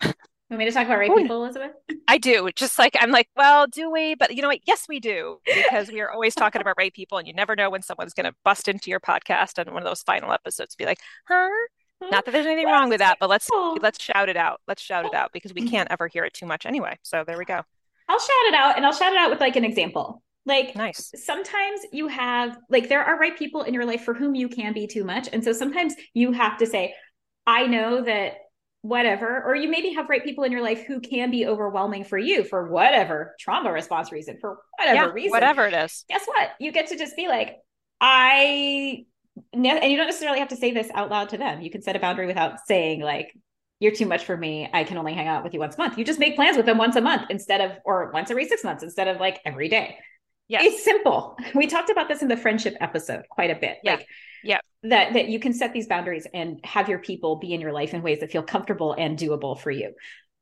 [0.01, 0.13] I
[0.49, 1.71] want me to talk about right oh, people, Elizabeth?
[2.07, 2.49] I do.
[2.55, 4.15] Just like I'm like, well, do we?
[4.15, 4.59] But you know what?
[4.67, 7.69] Yes, we do, because we are always talking about right people, and you never know
[7.69, 10.85] when someone's going to bust into your podcast on one of those final episodes be
[10.85, 11.49] like, huh?
[12.11, 13.49] Not that there's anything wrong with that, but let's
[13.81, 14.59] let's shout it out.
[14.67, 16.97] Let's shout it out because we can't ever hear it too much anyway.
[17.03, 17.61] So there we go.
[18.09, 20.21] I'll shout it out, and I'll shout it out with like an example.
[20.45, 21.11] Like nice.
[21.15, 24.73] Sometimes you have like there are right people in your life for whom you can
[24.73, 26.93] be too much, and so sometimes you have to say,
[27.47, 28.33] I know that
[28.83, 32.17] whatever or you maybe have right people in your life who can be overwhelming for
[32.17, 35.31] you for whatever trauma response reason for whatever yeah, reason.
[35.31, 36.03] whatever it is.
[36.09, 36.51] Guess what?
[36.59, 37.57] You get to just be like
[38.01, 39.05] i
[39.53, 41.61] and you don't necessarily have to say this out loud to them.
[41.61, 43.33] You can set a boundary without saying like
[43.79, 44.69] you're too much for me.
[44.71, 45.97] I can only hang out with you once a month.
[45.97, 48.63] You just make plans with them once a month instead of or once every six
[48.63, 49.97] months instead of like every day
[50.47, 51.37] yeah it's simple.
[51.55, 53.77] We talked about this in the friendship episode quite a bit.
[53.83, 53.95] Yeah.
[53.95, 54.07] like
[54.43, 54.59] yeah.
[54.83, 57.93] that that you can set these boundaries and have your people be in your life
[57.93, 59.93] in ways that feel comfortable and doable for you.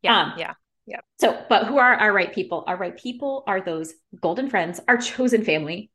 [0.02, 0.20] Yeah.
[0.20, 0.54] Um, yeah.
[0.88, 1.00] Yeah.
[1.20, 2.64] so but who are our right people?
[2.68, 5.92] Our right people are those golden friends our chosen family.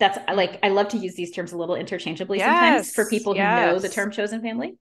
[0.00, 3.32] That's like i love to use these terms a little interchangeably yes, sometimes for people
[3.32, 4.76] who know the term chosen family.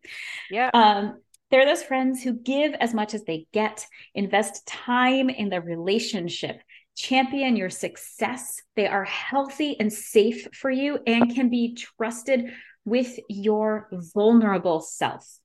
[0.50, 0.72] Yeah.
[0.74, 1.20] Um
[1.52, 6.60] they're those friends who give as much as they get invest time in the relationship
[6.96, 8.62] champion your success.
[8.76, 12.52] They are healthy and safe for you and can be trusted
[12.86, 15.38] with your vulnerable self.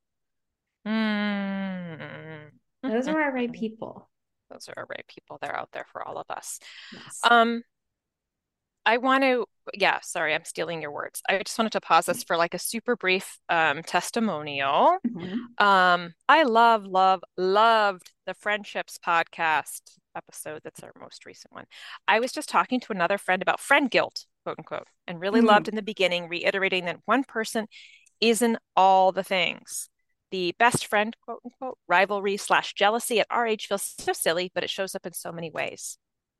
[0.87, 2.91] Mm-hmm.
[2.91, 4.09] Those are our right people.
[4.51, 5.39] Those are our right people.
[5.41, 6.59] They're out there for all of us.
[6.93, 7.21] Yes.
[7.23, 7.63] Um,
[8.87, 11.21] I want to, yeah, sorry, I'm stealing your words.
[11.29, 14.97] I just wanted to pause this for like a super brief um, testimonial.
[15.07, 15.63] Mm-hmm.
[15.63, 19.83] Um, I love, love, loved the Friendships podcast
[20.19, 20.61] episode.
[20.63, 21.65] That's our most recent one.
[22.07, 25.49] I was just talking to another friend about friend guilt, quote unquote, and really mm-hmm.
[25.49, 27.67] loved in the beginning, reiterating that one person
[28.21, 29.89] isn't all the things.
[30.31, 34.63] The best friend, quote unquote, rivalry slash jealousy at our age feels so silly, but
[34.63, 35.97] it shows up in so many ways.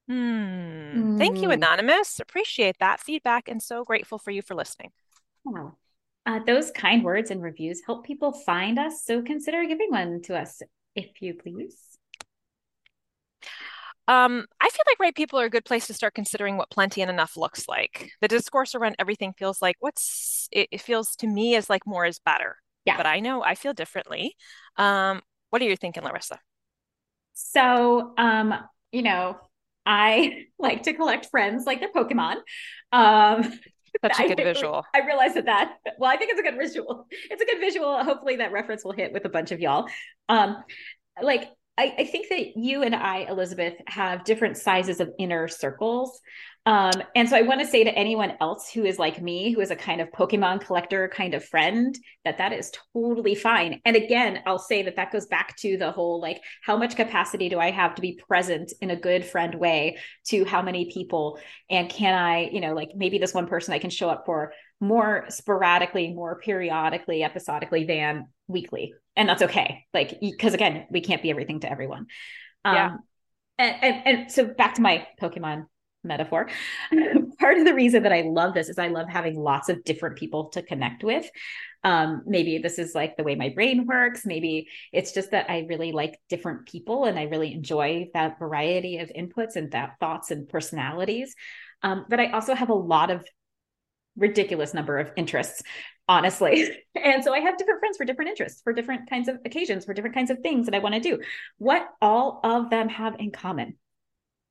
[0.09, 0.49] Hmm.
[0.95, 1.19] Mm.
[1.19, 1.55] Thank you, mm.
[1.55, 2.21] Anonymous.
[2.21, 4.91] Appreciate that feedback and so grateful for you for listening.
[5.47, 5.73] Oh.
[6.27, 9.05] Uh, those kind words and reviews help people find us.
[9.05, 10.61] So consider giving one to us,
[10.95, 11.88] if you please.
[14.09, 17.03] Um, I feel like right people are a good place to start considering what plenty
[17.03, 18.11] and enough looks like.
[18.23, 22.07] The discourse around everything feels like what's it, it feels to me as like more
[22.07, 22.57] is better.
[22.87, 22.97] Yeah.
[22.97, 24.35] But I know I feel differently.
[24.77, 26.41] Um, what are you thinking, Larissa?
[27.35, 28.55] So, um,
[28.93, 29.37] you know,
[29.85, 32.37] I like to collect friends like they're Pokemon.
[32.91, 33.43] Um,
[34.03, 34.85] Such a good I, visual.
[34.95, 37.07] I realize that that, well, I think it's a good visual.
[37.31, 38.03] It's a good visual.
[38.05, 39.89] Hopefully that reference will hit with a bunch of y'all.
[40.29, 40.63] Um,
[41.21, 41.49] like
[41.79, 46.21] I, I, think that you and I, Elizabeth, have different sizes of inner circles.
[46.67, 49.61] Um, and so I want to say to anyone else who is like me, who
[49.61, 53.81] is a kind of Pokemon collector kind of friend, that that is totally fine.
[53.87, 57.49] And again, I'll say that that goes back to the whole like, how much capacity
[57.49, 61.39] do I have to be present in a good friend way to how many people?
[61.71, 64.53] And can I, you know, like maybe this one person I can show up for
[64.81, 68.95] more sporadically, more periodically, episodically than weekly.
[69.19, 69.85] And that's okay.
[69.93, 72.07] Like, because again, we can't be everything to everyone.
[72.65, 72.97] Um, yeah.
[73.59, 75.67] And, and, and so back to my Pokemon
[76.05, 76.49] metaphor.
[77.41, 80.17] Part of the reason that I love this is I love having lots of different
[80.17, 81.29] people to connect with.
[81.83, 84.25] Um, maybe this is like the way my brain works.
[84.25, 88.99] Maybe it's just that I really like different people and I really enjoy that variety
[88.99, 91.35] of inputs and that thoughts and personalities.
[91.83, 93.27] Um, but I also have a lot of
[94.17, 95.63] ridiculous number of interests
[96.09, 96.71] honestly.
[97.01, 99.95] And so i have different friends for different interests for different kinds of occasions for
[99.95, 101.21] different kinds of things that i want to do.
[101.59, 103.77] What all of them have in common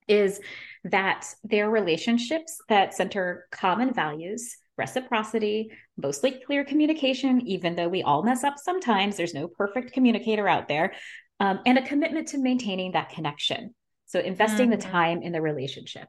[0.07, 0.39] is
[0.85, 8.23] that they're relationships that center common values reciprocity mostly clear communication even though we all
[8.23, 10.93] mess up sometimes there's no perfect communicator out there
[11.39, 13.73] um, and a commitment to maintaining that connection.
[14.05, 14.79] So investing mm-hmm.
[14.79, 16.07] the time in the relationship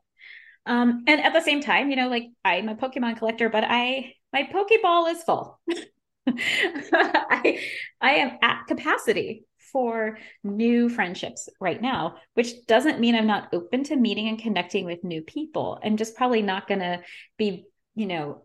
[0.69, 4.13] um, and at the same time, you know, like I'm a Pokemon collector, but I
[4.33, 5.59] my Pokeball is full.
[6.29, 7.61] I
[8.01, 13.85] I am at capacity for new friendships right now, which doesn't mean I'm not open
[13.85, 15.79] to meeting and connecting with new people.
[15.83, 17.01] I'm just probably not going to
[17.37, 17.65] be,
[17.95, 18.45] you know,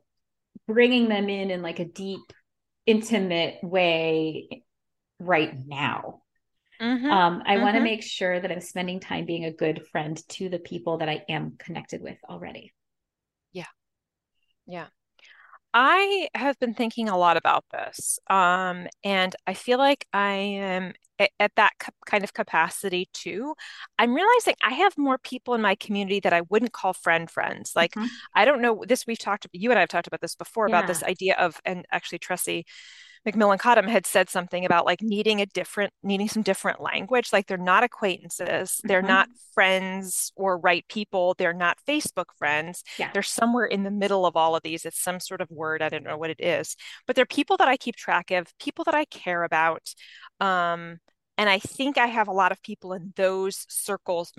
[0.67, 2.33] bringing them in in like a deep,
[2.85, 4.63] intimate way
[5.19, 6.22] right now.
[6.81, 7.09] Mm-hmm.
[7.09, 7.63] Um, I mm-hmm.
[7.63, 10.97] want to make sure that I'm spending time being a good friend to the people
[10.97, 12.73] that I am connected with already.
[13.51, 13.65] Yeah.
[14.65, 14.87] Yeah.
[15.73, 18.19] I have been thinking a lot about this.
[18.29, 21.71] Um, and I feel like I am at, at that
[22.05, 23.55] kind of capacity too.
[23.97, 27.73] I'm realizing I have more people in my community that I wouldn't call friend friends.
[27.75, 28.05] Like, mm-hmm.
[28.35, 30.69] I don't know, this we've talked, about you and I have talked about this before
[30.69, 30.77] yeah.
[30.77, 32.65] about this idea of, and actually, Tressie
[33.27, 37.31] McMillan Cottom had said something about like needing a different, needing some different language.
[37.31, 39.07] Like they're not acquaintances, they're mm-hmm.
[39.07, 42.83] not friends or right people, they're not Facebook friends.
[42.97, 43.11] Yeah.
[43.13, 44.85] They're somewhere in the middle of all of these.
[44.85, 46.75] It's some sort of word, I don't know what it is,
[47.07, 49.93] but they're people that I keep track of, people that I care about.
[50.39, 50.97] Um,
[51.37, 54.33] and I think I have a lot of people in those circles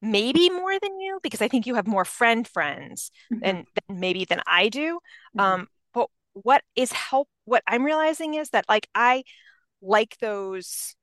[0.00, 3.44] maybe more than you because I think you have more friend friends mm-hmm.
[3.44, 5.00] than, than, maybe than I do.
[5.36, 5.40] Mm-hmm.
[5.40, 5.68] Um,
[6.42, 9.22] what is help what i'm realizing is that like i
[9.80, 10.94] like those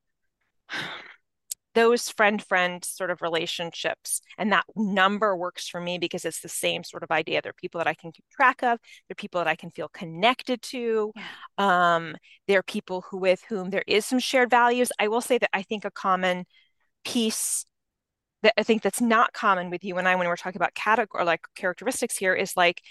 [1.76, 6.50] those friend friend sort of relationships and that number works for me because it's the
[6.50, 9.48] same sort of idea they're people that i can keep track of they're people that
[9.48, 11.96] i can feel connected to yeah.
[11.96, 12.16] um,
[12.48, 15.62] they're people who with whom there is some shared values i will say that i
[15.62, 16.46] think a common
[17.04, 17.66] piece
[18.42, 21.26] that i think that's not common with you and i when we're talking about category
[21.26, 22.82] like characteristics here is like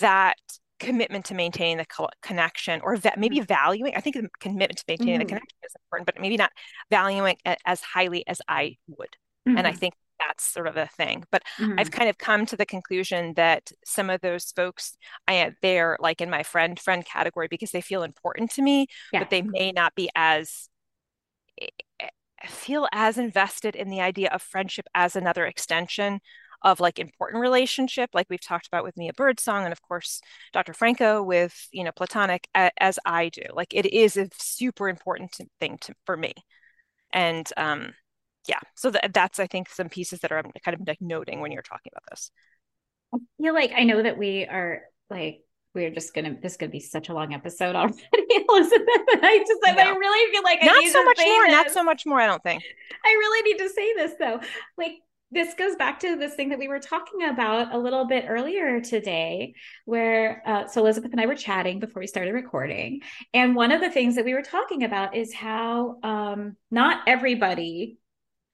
[0.00, 0.36] that
[0.78, 3.46] commitment to maintaining the co- connection or va- maybe mm-hmm.
[3.46, 5.20] valuing i think the commitment to maintaining mm-hmm.
[5.20, 6.50] the connection is important but maybe not
[6.90, 9.16] valuing it as highly as i would
[9.46, 9.56] mm-hmm.
[9.56, 9.78] and i mm-hmm.
[9.78, 11.82] think that's sort of a thing but i've mm-hmm.
[11.90, 14.96] kind of come to the conclusion that some of those folks
[15.28, 19.20] i they're like in my friend friend category because they feel important to me yeah.
[19.20, 20.68] but they may not be as
[21.60, 21.66] eh,
[22.00, 22.08] eh,
[22.46, 26.20] feel as invested in the idea of friendship as another extension
[26.62, 30.20] of like important relationship, like we've talked about with Mia Birdsong, and of course
[30.52, 30.72] Dr.
[30.72, 33.42] Franco with you know Platonic, as I do.
[33.52, 36.32] Like it is a super important thing to, for me,
[37.12, 37.92] and um,
[38.48, 41.52] yeah, so th- that's I think some pieces that are kind of like noting when
[41.52, 42.30] you're talking about this.
[43.14, 45.42] I feel like I know that we are like
[45.74, 48.88] we're just gonna this is gonna be such a long episode already elizabeth
[49.22, 51.52] i just I, I really feel like not so much more this.
[51.52, 52.62] not so much more i don't think
[53.04, 54.40] i really need to say this though
[54.76, 54.94] like
[55.30, 58.80] this goes back to this thing that we were talking about a little bit earlier
[58.80, 59.54] today
[59.84, 63.00] where uh, so elizabeth and i were chatting before we started recording.
[63.34, 67.98] And one of the things that we were talking about is how um, not everybody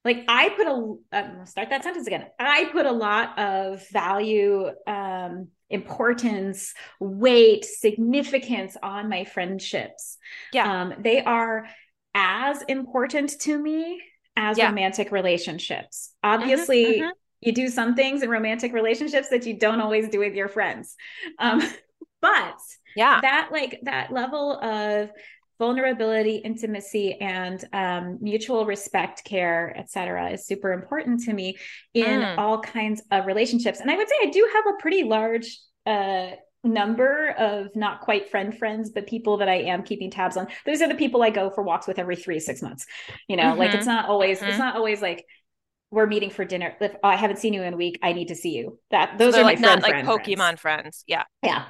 [0.05, 2.27] like i put a uh, start that sentence again.
[2.39, 10.19] I put a lot of value um, importance weight significance on my friendships.
[10.53, 10.83] Yeah.
[10.83, 11.67] Um, they are
[12.15, 14.01] as important to me
[14.37, 14.67] as yeah.
[14.67, 16.13] romantic relationships.
[16.25, 17.11] Mm-hmm, Obviously, mm-hmm, mm-hmm.
[17.41, 20.97] you do some things in romantic relationships that you don't always do with your friends.
[21.39, 21.63] Um,
[22.21, 22.59] but
[22.97, 25.11] yeah, that like that level of
[25.59, 31.57] vulnerability, intimacy, and um, mutual respect, care, etc., is super important to me
[31.93, 32.39] in mm.
[32.39, 33.81] all kinds of relationships.
[33.81, 36.31] And I would say I do have a pretty large uh,
[36.65, 40.49] number of not quite friend friends, but people that I am keeping tabs on.
[40.67, 42.87] Those are the people I go for walks with every three six months.
[43.29, 43.59] You know, mm-hmm.
[43.59, 43.95] like it's mm-hmm.
[43.95, 44.49] not always mm-hmm.
[44.49, 45.25] it's not always like
[45.91, 46.75] we're meeting for dinner.
[46.81, 48.79] If oh, I haven't seen you in a week, I need to see you.
[48.91, 50.61] That those so are like not like Pokemon friends.
[50.61, 51.05] friends.
[51.07, 51.67] Yeah, yeah,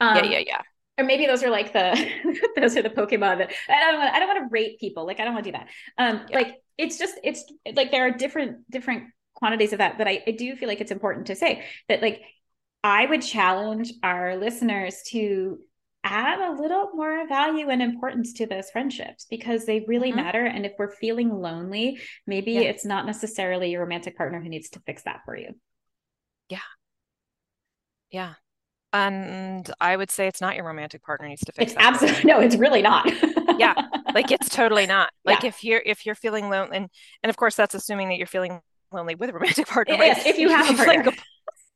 [0.00, 0.60] um, yeah, yeah, yeah.
[0.96, 2.08] Or maybe those are like the
[2.56, 4.14] those are the Pokemon that I don't want.
[4.14, 5.06] I don't want to rate people.
[5.06, 5.68] Like I don't want to do that.
[5.98, 6.36] Um, yeah.
[6.36, 9.98] like it's just it's like there are different different quantities of that.
[9.98, 12.22] But I, I do feel like it's important to say that like
[12.84, 15.58] I would challenge our listeners to
[16.04, 20.20] add a little more value and importance to those friendships because they really mm-hmm.
[20.20, 20.44] matter.
[20.44, 22.60] And if we're feeling lonely, maybe yeah.
[22.60, 25.54] it's not necessarily your romantic partner who needs to fix that for you.
[26.50, 26.58] Yeah.
[28.10, 28.34] Yeah.
[28.92, 32.40] And I would say it's not your romantic partner needs to fix it's absolutely no,
[32.40, 33.10] it's really not.
[33.58, 33.74] yeah.
[34.14, 35.10] Like it's totally not.
[35.24, 35.48] Like yeah.
[35.48, 36.90] if you're if you're feeling lonely and
[37.22, 38.60] and of course that's assuming that you're feeling
[38.92, 39.94] lonely with a romantic partner.
[39.94, 40.26] Yes, right?
[40.26, 41.04] if you have a partner.
[41.04, 41.18] Like,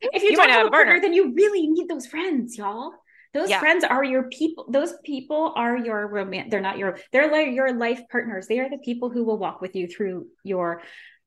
[0.00, 2.92] if you, you don't have a partner, then you really need those friends, y'all.
[3.34, 3.60] Those yeah.
[3.60, 4.66] friends are your people.
[4.70, 6.50] Those people are your romance.
[6.50, 6.98] They're not your.
[7.12, 8.46] They're like your life partners.
[8.46, 10.82] They are the people who will walk with you through your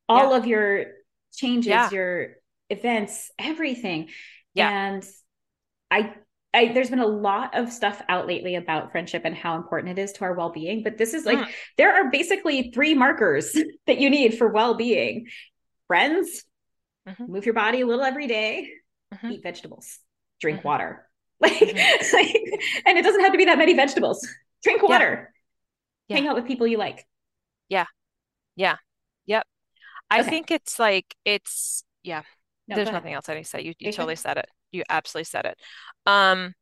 [0.10, 0.38] all yeah.
[0.38, 0.86] of your
[1.34, 1.90] changes, yeah.
[1.92, 2.28] your
[2.70, 4.10] events, everything.
[4.54, 4.70] Yeah.
[4.70, 5.06] And
[5.92, 6.16] I
[6.54, 10.02] I, there's been a lot of stuff out lately about friendship and how important it
[10.02, 11.48] is to our well-being but this is like mm.
[11.78, 13.56] there are basically three markers
[13.88, 15.28] that you need for well-being
[15.88, 16.44] friends
[17.08, 17.32] mm-hmm.
[17.32, 18.70] move your body a little every day,
[19.14, 19.32] mm-hmm.
[19.32, 20.00] eat vegetables
[20.42, 20.68] drink mm-hmm.
[20.68, 21.08] water
[21.40, 22.16] like, mm-hmm.
[22.16, 22.36] like,
[22.86, 24.28] and it doesn't have to be that many vegetables.
[24.64, 25.34] Drink water.
[26.08, 26.18] Yeah.
[26.18, 27.08] Hang out with people you like.
[27.68, 27.86] Yeah.
[28.56, 28.76] Yeah.
[29.26, 29.48] Yep.
[30.12, 30.30] I okay.
[30.30, 32.22] think it's like it's yeah.
[32.68, 33.62] No, There's nothing else I need to say.
[33.64, 34.46] You you totally said it.
[34.72, 35.58] You absolutely said it.
[36.06, 36.54] Um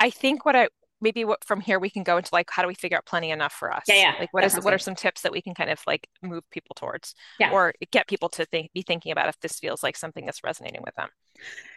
[0.00, 0.68] I think what I
[1.06, 3.30] maybe what from here we can go into like how do we figure out plenty
[3.30, 3.84] enough for us?
[3.86, 4.14] Yeah, yeah.
[4.18, 4.72] Like what is what good.
[4.72, 7.52] are some tips that we can kind of like move people towards, yeah.
[7.52, 10.82] or get people to think be thinking about if this feels like something that's resonating
[10.84, 11.08] with them.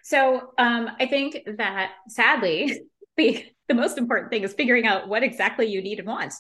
[0.04, 2.82] So um, I think that sadly,
[3.18, 6.34] the the most important thing is figuring out what exactly you need and want.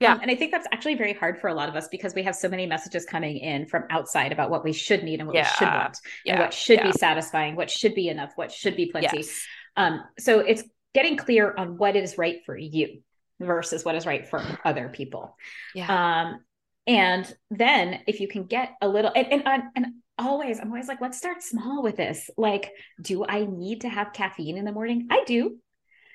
[0.00, 0.14] Yeah.
[0.14, 2.22] Um, and I think that's actually very hard for a lot of us because we
[2.22, 5.36] have so many messages coming in from outside about what we should need and what
[5.36, 5.50] yeah.
[5.50, 6.32] we should want yeah.
[6.32, 6.86] and what should yeah.
[6.86, 9.18] be satisfying, what should be enough, what should be plenty.
[9.18, 9.46] Yes.
[9.76, 10.64] Um, so it's
[10.94, 13.02] getting clear on what is right for you
[13.40, 15.36] versus what is right for other people.
[15.74, 16.22] Yeah.
[16.22, 16.40] Um,
[16.86, 19.86] and then if you can get a little and, and and
[20.18, 22.28] always I'm always like, let's start small with this.
[22.36, 25.08] Like, do I need to have caffeine in the morning?
[25.10, 25.58] I do.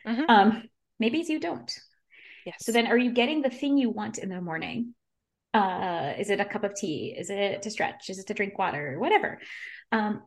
[0.06, 0.24] Mm-hmm.
[0.30, 0.64] Um,
[1.00, 1.72] maybe you don't.
[2.46, 2.58] Yes.
[2.60, 4.94] So then are you getting the thing you want in the morning?
[5.54, 7.16] Uh, is it a cup of tea?
[7.18, 8.10] Is it to stretch?
[8.10, 8.98] Is it to drink water?
[9.00, 9.40] Whatever.
[9.92, 10.22] Um,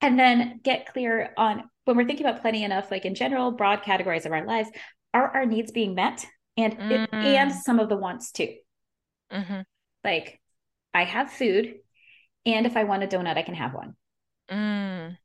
[0.00, 3.82] and then get clear on when we're thinking about plenty enough, like in general, broad
[3.82, 4.68] categories of our lives,
[5.14, 6.26] are our needs being met
[6.56, 7.06] and mm.
[7.12, 8.54] and some of the wants too.
[9.32, 9.60] Mm-hmm.
[10.04, 10.40] Like,
[10.92, 11.76] I have food,
[12.44, 13.94] and if I want a donut, I can have one.
[14.50, 15.16] Mm.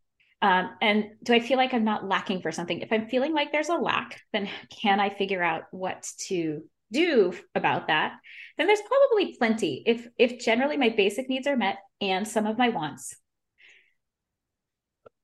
[0.43, 2.81] Um, and do I feel like I'm not lacking for something?
[2.81, 4.49] If I'm feeling like there's a lack, then
[4.81, 8.13] can I figure out what to do about that?
[8.57, 9.83] Then there's probably plenty.
[9.85, 13.15] If if generally my basic needs are met and some of my wants,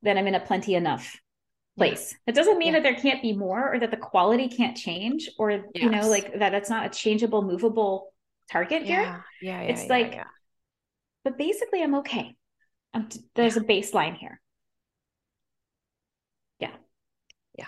[0.02, 1.16] then I'm in a plenty enough
[1.78, 2.16] place.
[2.26, 2.80] It doesn't mean yeah.
[2.80, 5.64] that there can't be more or that the quality can't change or yes.
[5.76, 8.14] you know like that it's not a changeable movable
[8.52, 8.88] target yeah.
[8.88, 9.26] here.
[9.42, 10.20] Yeah, yeah It's yeah, like
[11.24, 12.36] but basically I'm okay.
[12.94, 14.42] I'm t- there's a baseline here.
[16.60, 16.72] Yeah.
[17.58, 17.66] Yeah.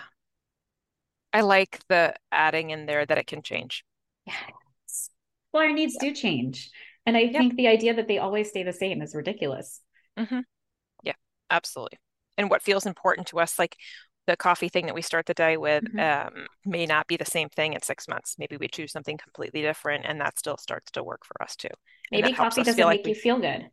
[1.32, 3.84] I like the adding in there that it can change.
[4.26, 4.34] Yeah.
[5.52, 6.70] Well, our needs do change.
[7.06, 9.80] And I think the idea that they always stay the same is ridiculous.
[10.18, 10.40] Mm-hmm.
[11.02, 11.14] Yeah,
[11.50, 11.98] absolutely
[12.36, 13.76] and what feels important to us like
[14.26, 16.38] the coffee thing that we start the day with mm-hmm.
[16.38, 18.36] um, may not be the same thing in six months.
[18.38, 21.68] Maybe we choose something completely different, and that still starts to work for us too.
[22.12, 23.10] Maybe coffee doesn't make like we...
[23.10, 23.68] you feel good,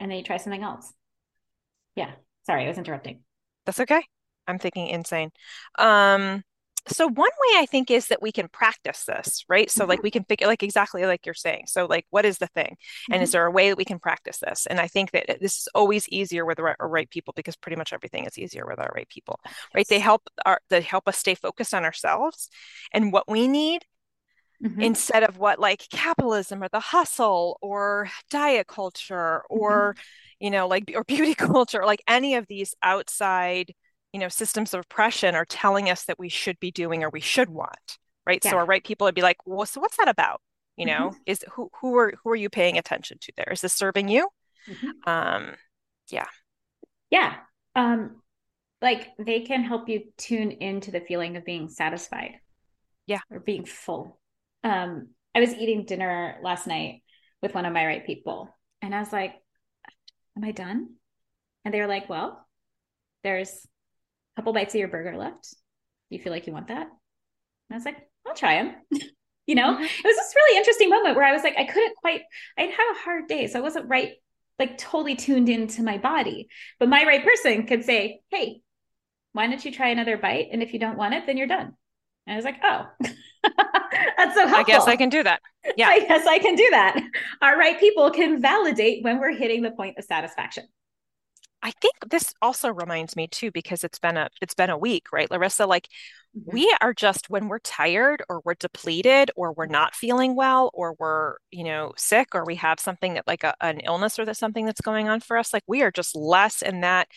[0.00, 0.92] and then you try something else.
[1.94, 2.12] Yeah,
[2.46, 3.20] sorry, I was interrupting.
[3.66, 4.02] That's okay.
[4.46, 5.30] I'm thinking insane.
[5.78, 6.42] Um,
[6.90, 9.70] so one way I think is that we can practice this, right?
[9.70, 9.90] So mm-hmm.
[9.90, 11.64] like we can figure like exactly like you're saying.
[11.66, 12.76] So like what is the thing?
[13.08, 13.22] And mm-hmm.
[13.22, 14.66] is there a way that we can practice this?
[14.66, 17.76] And I think that this is always easier with the right, right, people because pretty
[17.76, 19.40] much everything is easier with our right people.
[19.74, 19.86] Right?
[19.88, 22.48] They help our they help us stay focused on ourselves
[22.92, 23.84] and what we need
[24.62, 24.82] Mm-hmm.
[24.82, 30.44] instead of what like capitalism or the hustle or diet culture or mm-hmm.
[30.44, 33.72] you know like or beauty culture like any of these outside
[34.12, 37.20] you know systems of oppression are telling us that we should be doing or we
[37.20, 38.40] should want right?
[38.44, 38.52] Yeah.
[38.52, 40.40] so our right people would be like well so what's that about?
[40.76, 41.22] You know mm-hmm.
[41.26, 43.48] is who who are who are you paying attention to there?
[43.52, 44.28] Is this serving you?
[44.68, 45.10] Mm-hmm.
[45.10, 45.54] um
[46.10, 46.26] yeah.
[47.10, 47.34] Yeah.
[47.74, 48.22] Um
[48.80, 52.36] like they can help you tune into the feeling of being satisfied.
[53.06, 53.20] Yeah.
[53.30, 54.18] Or being full.
[54.64, 57.02] Um i was eating dinner last night
[57.40, 58.48] with one of my right people
[58.82, 59.34] and i was like
[60.36, 60.88] am i done?
[61.64, 62.46] And they were like well
[63.22, 63.66] there's
[64.40, 65.54] couple bites of your burger left.
[66.08, 66.86] You feel like you want that?
[66.86, 66.88] And
[67.70, 68.74] I was like, I'll try them.
[69.46, 69.82] you know, mm-hmm.
[69.82, 72.22] it was this really interesting moment where I was like, I couldn't quite,
[72.56, 73.48] I'd had a hard day.
[73.48, 74.14] So I wasn't right,
[74.58, 76.48] like totally tuned into my body.
[76.78, 78.62] But my right person could say, Hey,
[79.32, 80.48] why don't you try another bite?
[80.52, 81.74] And if you don't want it, then you're done.
[82.26, 82.86] And I was like, oh,
[84.16, 84.56] that's so helpful.
[84.56, 85.40] I guess I can do that.
[85.76, 85.88] Yeah.
[85.88, 86.98] I guess I can do that.
[87.42, 90.64] Our right people can validate when we're hitting the point of satisfaction.
[91.62, 95.12] I think this also reminds me too, because it's been a it's been a week,
[95.12, 95.66] right, Larissa?
[95.66, 95.88] Like
[96.36, 96.50] mm-hmm.
[96.52, 100.96] we are just when we're tired or we're depleted or we're not feeling well or
[100.98, 104.38] we're you know sick or we have something that like a, an illness or there's
[104.38, 107.08] something that's going on for us, like we are just less in that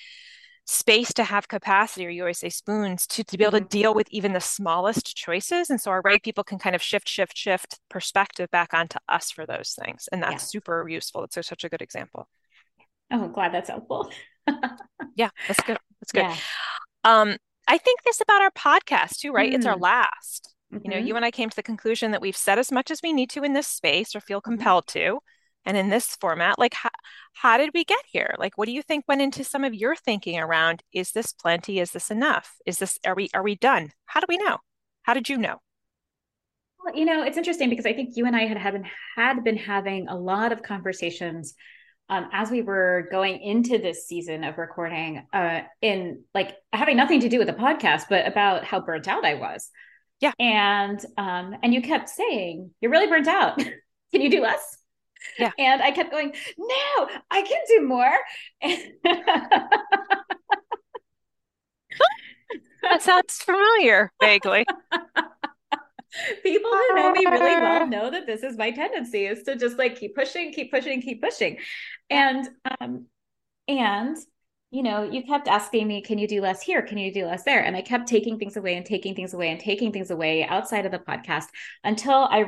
[0.66, 3.68] space to have capacity, or you always say spoons, to, to be able mm-hmm.
[3.68, 5.70] to deal with even the smallest choices.
[5.70, 9.30] And so our right people can kind of shift, shift, shift perspective back onto us
[9.32, 10.08] for those things.
[10.12, 10.60] And that's yeah.
[10.60, 11.24] super useful.
[11.24, 12.30] It's such a good example.
[13.12, 14.10] Oh, glad that's helpful.
[15.16, 15.78] Yeah, that's good.
[16.02, 16.22] That's good.
[16.22, 16.38] Yeah.
[17.04, 17.38] Um,
[17.68, 19.52] I think this about our podcast too, right?
[19.52, 19.56] Mm.
[19.56, 19.82] It's our mm.
[19.82, 20.54] last.
[20.74, 20.82] Mm-hmm.
[20.84, 21.18] You know, you mm-hmm.
[21.18, 23.44] and I came to the conclusion that we've said as much as we need to
[23.44, 24.52] in this space or feel mm-hmm.
[24.52, 25.00] compelled mm-hmm.
[25.00, 25.20] to
[25.66, 26.90] and in this format like how,
[27.34, 29.96] how did we get here like what do you think went into some of your
[29.96, 33.92] thinking around is this plenty is this enough is this are we are we done
[34.06, 34.58] how do we know
[35.04, 35.58] how did you know
[36.84, 38.86] well, you know it's interesting because i think you and i had had been,
[39.16, 41.54] had been having a lot of conversations
[42.14, 47.20] um, as we were going into this season of recording uh, in like having nothing
[47.22, 49.72] to do with the podcast but about how burnt out i was
[50.20, 53.58] yeah and um and you kept saying you're really burnt out
[54.12, 54.78] can you do less
[55.40, 55.52] yeah.
[55.58, 58.12] And I kept going, no, I can do more.
[62.82, 64.66] that sounds familiar, vaguely.
[66.44, 69.78] People who know me really well know that this is my tendency is to just
[69.78, 71.58] like keep pushing, keep pushing, keep pushing.
[72.10, 72.48] And
[72.80, 73.06] um
[73.68, 74.18] and
[74.72, 76.82] you know, you kept asking me, can you do less here?
[76.82, 77.64] Can you do less there?
[77.64, 80.88] And I kept taking things away and taking things away and taking things away outside
[80.88, 81.46] of the podcast
[81.84, 82.46] until I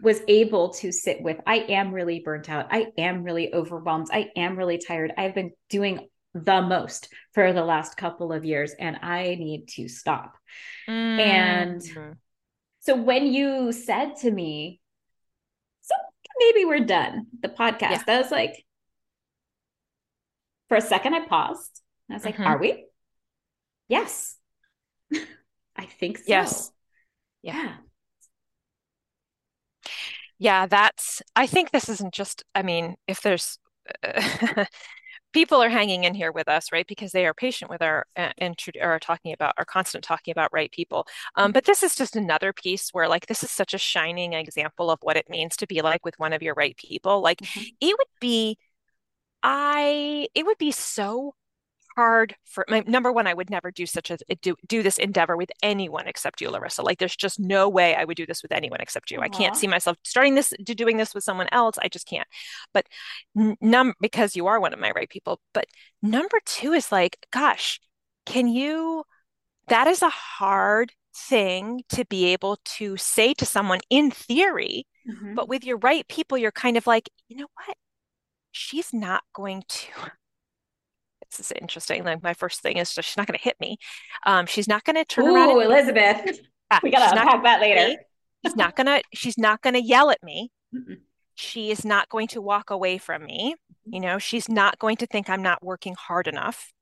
[0.00, 2.68] was able to sit with I am really burnt out.
[2.70, 4.08] I am really overwhelmed.
[4.12, 5.12] I am really tired.
[5.18, 9.88] I've been doing the most for the last couple of years and I need to
[9.88, 10.36] stop.
[10.88, 11.20] Mm-hmm.
[11.20, 12.16] And
[12.86, 14.80] so when you said to me,
[15.80, 15.94] so
[16.38, 18.14] maybe we're done, the podcast, yeah.
[18.14, 18.64] I was like,
[20.68, 21.82] for a second, I paused.
[22.10, 22.46] I was like, mm-hmm.
[22.46, 22.86] are we?
[23.88, 24.36] Yes.
[25.76, 26.24] I think so.
[26.28, 26.72] Yes.
[27.42, 27.74] Yeah
[30.38, 33.58] yeah, that's, I think this isn't just, I mean, if there's,
[35.36, 36.86] people are hanging in here with us, right?
[36.86, 38.32] Because they are patient with our uh,
[38.80, 41.06] are talking about are constant talking about right people.
[41.34, 44.90] Um, but this is just another piece where like this is such a shining example
[44.90, 47.20] of what it means to be like with one of your right people.
[47.20, 47.64] Like mm-hmm.
[47.82, 48.56] it would be,
[49.42, 51.34] I it would be so
[51.96, 55.36] hard for my number one i would never do such a do, do this endeavor
[55.36, 56.82] with anyone except you larissa.
[56.82, 59.18] Like there's just no way i would do this with anyone except you.
[59.18, 59.24] Aww.
[59.24, 61.76] i can't see myself starting this to doing this with someone else.
[61.80, 62.28] I just can't.
[62.72, 62.86] But
[63.34, 65.40] num because you are one of my right people.
[65.54, 65.66] But
[66.02, 67.80] number two is like gosh
[68.26, 69.04] can you
[69.68, 75.34] that is a hard thing to be able to say to someone in theory mm-hmm.
[75.34, 77.76] but with your right people you're kind of like you know what?
[78.52, 79.88] She's not going to
[81.36, 82.04] this is interesting.
[82.04, 83.78] Like my first thing is just, she's not going to hit me.
[84.24, 85.62] Um, she's not going to turn Ooh, around.
[85.62, 88.02] Elizabeth, yeah, we got to unpack that later.
[88.44, 89.02] she's not going to.
[89.14, 90.50] She's not going to yell at me.
[90.74, 90.98] Mm-mm.
[91.34, 93.54] She is not going to walk away from me.
[93.84, 96.72] You know, she's not going to think I'm not working hard enough.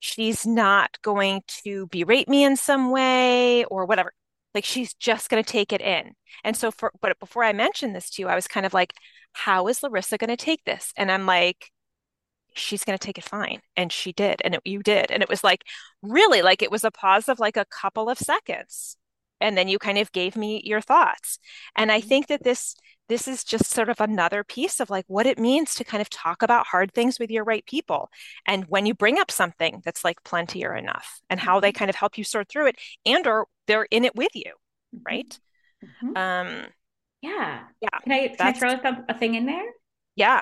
[0.00, 4.12] She's not going to berate me in some way or whatever.
[4.54, 6.12] Like she's just going to take it in.
[6.42, 8.92] And so for but before I mentioned this to you, I was kind of like,
[9.32, 10.92] how is Larissa going to take this?
[10.96, 11.70] And I'm like,
[12.54, 15.28] she's going to take it fine and she did and it, you did and it
[15.28, 15.64] was like
[16.02, 18.96] really like it was a pause of like a couple of seconds
[19.40, 21.38] and then you kind of gave me your thoughts
[21.76, 22.74] and i think that this
[23.08, 26.08] this is just sort of another piece of like what it means to kind of
[26.08, 28.08] talk about hard things with your right people
[28.46, 31.78] and when you bring up something that's like plenty or enough and how they mm-hmm.
[31.78, 34.52] kind of help you sort through it and or they're in it with you
[34.94, 35.02] mm-hmm.
[35.06, 35.38] right
[35.84, 36.16] mm-hmm.
[36.16, 36.66] um
[37.20, 39.66] yeah yeah can i can i throw a, a thing in there
[40.16, 40.40] yeah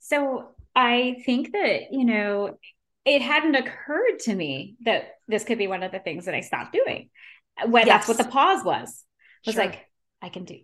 [0.00, 2.58] so I think that, you know,
[3.04, 6.40] it hadn't occurred to me that this could be one of the things that I
[6.40, 7.10] stopped doing.
[7.66, 8.06] When yes.
[8.06, 9.04] that's what the pause was.
[9.44, 9.64] Was sure.
[9.64, 9.86] like,
[10.20, 10.58] I can do.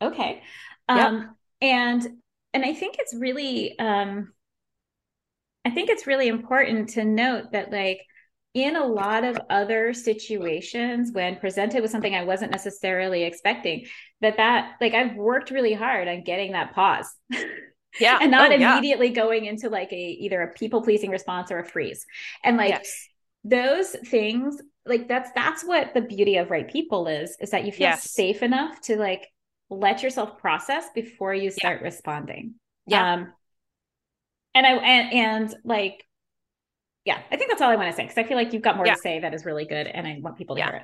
[0.00, 0.42] Okay.
[0.88, 1.28] Um yep.
[1.60, 2.08] and
[2.52, 4.32] and I think it's really um
[5.64, 8.00] I think it's really important to note that like
[8.54, 13.86] in a lot of other situations when presented with something I wasn't necessarily expecting
[14.20, 17.12] that that like I've worked really hard on getting that pause.
[18.00, 19.14] yeah and not oh, immediately yeah.
[19.14, 22.06] going into like a either a people pleasing response or a freeze
[22.42, 23.08] and like yes.
[23.44, 27.72] those things like that's that's what the beauty of right people is is that you
[27.72, 28.10] feel yes.
[28.10, 29.28] safe enough to like
[29.70, 31.84] let yourself process before you start yeah.
[31.84, 32.54] responding
[32.86, 33.32] yeah um
[34.54, 36.04] and i and, and like
[37.04, 38.76] yeah i think that's all i want to say because i feel like you've got
[38.76, 38.94] more yeah.
[38.94, 40.82] to say that is really good and i want people to hear it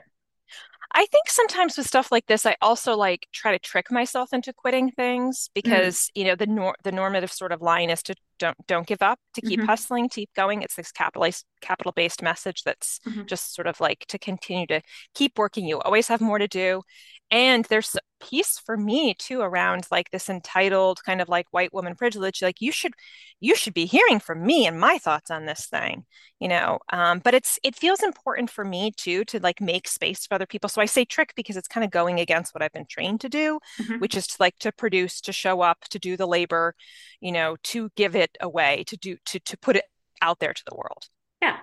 [0.93, 4.53] I think sometimes with stuff like this, I also like try to trick myself into
[4.53, 5.55] quitting things mm.
[5.55, 6.11] because mm.
[6.15, 9.19] you know the nor- the normative sort of line is to don't don't give up,
[9.35, 9.69] to keep mm-hmm.
[9.69, 10.63] hustling, to keep going.
[10.63, 13.27] It's this capitalist capital based message that's mm-hmm.
[13.27, 14.81] just sort of like to continue to
[15.15, 15.67] keep working.
[15.67, 16.83] You always have more to do,
[17.31, 21.95] and there's piece for me too around like this entitled kind of like white woman
[21.95, 22.93] privilege like you should
[23.41, 26.05] you should be hearing from me and my thoughts on this thing
[26.39, 30.27] you know um, but it's it feels important for me too to like make space
[30.27, 30.69] for other people.
[30.69, 33.29] So i say trick because it's kind of going against what i've been trained to
[33.29, 33.99] do mm-hmm.
[33.99, 36.75] which is to like to produce to show up to do the labor
[37.21, 39.85] you know to give it away to do to to put it
[40.23, 41.09] out there to the world.
[41.43, 41.57] Yeah.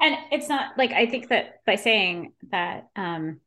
[0.00, 3.40] And it's not like i think that by saying that um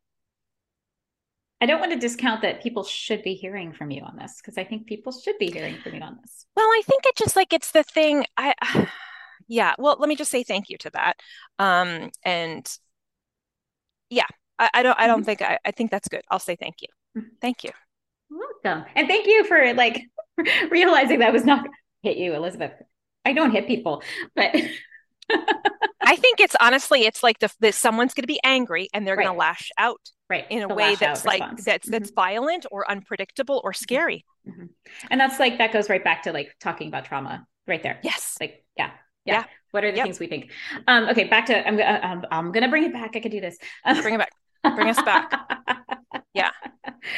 [1.61, 4.57] I don't want to discount that people should be hearing from you on this because
[4.57, 6.47] I think people should be hearing from you on this.
[6.55, 8.25] Well, I think it just like it's the thing.
[8.35, 8.55] I,
[9.47, 9.75] yeah.
[9.77, 11.17] Well, let me just say thank you to that.
[11.59, 12.67] Um, and
[14.09, 14.25] yeah,
[14.57, 14.99] I, I don't.
[14.99, 15.25] I don't mm-hmm.
[15.25, 15.41] think.
[15.43, 16.23] I, I think that's good.
[16.31, 16.87] I'll say thank you.
[17.15, 17.29] Mm-hmm.
[17.41, 17.71] Thank you.
[18.31, 20.01] Welcome, and thank you for like
[20.71, 21.67] realizing that was not
[22.01, 22.73] hit you, Elizabeth.
[23.23, 24.01] I don't hit people,
[24.35, 24.55] but
[26.03, 29.15] I think it's honestly, it's like the, the someone's going to be angry and they're
[29.15, 29.25] right.
[29.25, 31.65] going to lash out right in a the way that's like response.
[31.65, 32.15] that's that's mm-hmm.
[32.15, 33.83] violent or unpredictable or mm-hmm.
[33.83, 34.25] scary.
[34.47, 34.65] Mm-hmm.
[35.09, 37.99] And that's like that goes right back to like talking about trauma right there.
[38.03, 38.37] Yes.
[38.39, 38.91] Like yeah.
[39.25, 39.33] Yeah.
[39.33, 39.43] yeah.
[39.71, 40.05] What are the yep.
[40.05, 40.51] things we think?
[40.87, 43.15] Um, okay, back to I'm uh, um, I'm gonna bring it back.
[43.15, 43.57] I could do this.
[44.01, 44.75] bring it back.
[44.75, 45.31] Bring us back.
[46.33, 46.51] yeah.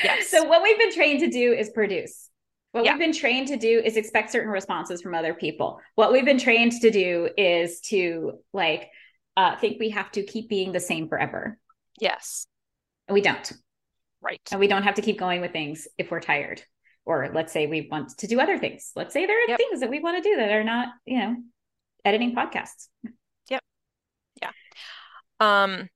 [0.01, 0.29] Yes.
[0.29, 2.29] So what we've been trained to do is produce.
[2.73, 2.93] What yeah.
[2.93, 5.79] we've been trained to do is expect certain responses from other people.
[5.93, 8.89] What we've been trained to do is to like
[9.37, 11.59] uh, think we have to keep being the same forever.
[11.99, 12.47] Yes.
[13.07, 13.53] And we don't.
[14.21, 14.41] Right.
[14.49, 16.63] And we don't have to keep going with things if we're tired.
[17.05, 18.91] Or let's say we want to do other things.
[18.95, 19.59] Let's say there are yep.
[19.59, 21.35] things that we want to do that are not, you know,
[22.03, 22.87] editing podcasts.
[23.49, 23.61] Yep.
[24.41, 24.51] Yeah.
[25.39, 25.89] Um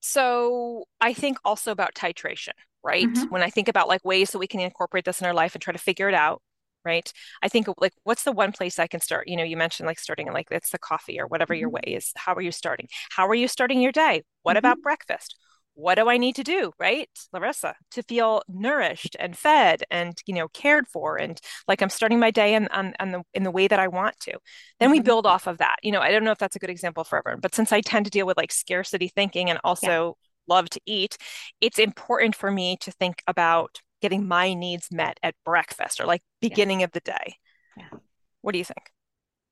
[0.00, 2.54] so I think also about titration
[2.84, 3.06] right?
[3.06, 3.28] Mm-hmm.
[3.28, 5.62] When I think about like ways that we can incorporate this in our life and
[5.62, 6.42] try to figure it out,
[6.84, 7.12] right?
[7.42, 9.28] I think like what's the one place I can start?
[9.28, 11.60] You know, you mentioned like starting like it's the coffee or whatever mm-hmm.
[11.60, 12.12] your way is.
[12.16, 12.88] How are you starting?
[13.10, 14.22] How are you starting your day?
[14.42, 14.58] What mm-hmm.
[14.58, 15.36] about breakfast?
[15.74, 20.34] What do I need to do, right, Larissa, to feel nourished and fed and you
[20.34, 23.50] know cared for and like I'm starting my day in on, on the in the
[23.50, 24.38] way that I want to.
[24.80, 25.06] Then we mm-hmm.
[25.06, 25.76] build off of that.
[25.82, 27.80] You know, I don't know if that's a good example for everyone, but since I
[27.80, 31.16] tend to deal with like scarcity thinking and also yeah love to eat,
[31.60, 36.22] it's important for me to think about getting my needs met at breakfast or like
[36.40, 36.84] beginning yeah.
[36.84, 37.36] of the day.
[37.76, 37.98] Yeah.
[38.40, 38.90] What do you think?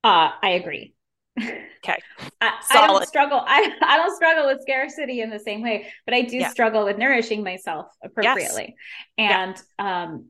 [0.03, 0.95] Uh, I agree.
[1.39, 1.99] Okay.
[2.41, 3.43] I, I, don't struggle.
[3.47, 6.51] I, I don't struggle with scarcity in the same way, but I do yeah.
[6.51, 8.75] struggle with nourishing myself appropriately.
[9.17, 9.33] Yes.
[9.33, 10.05] And yeah.
[10.05, 10.27] um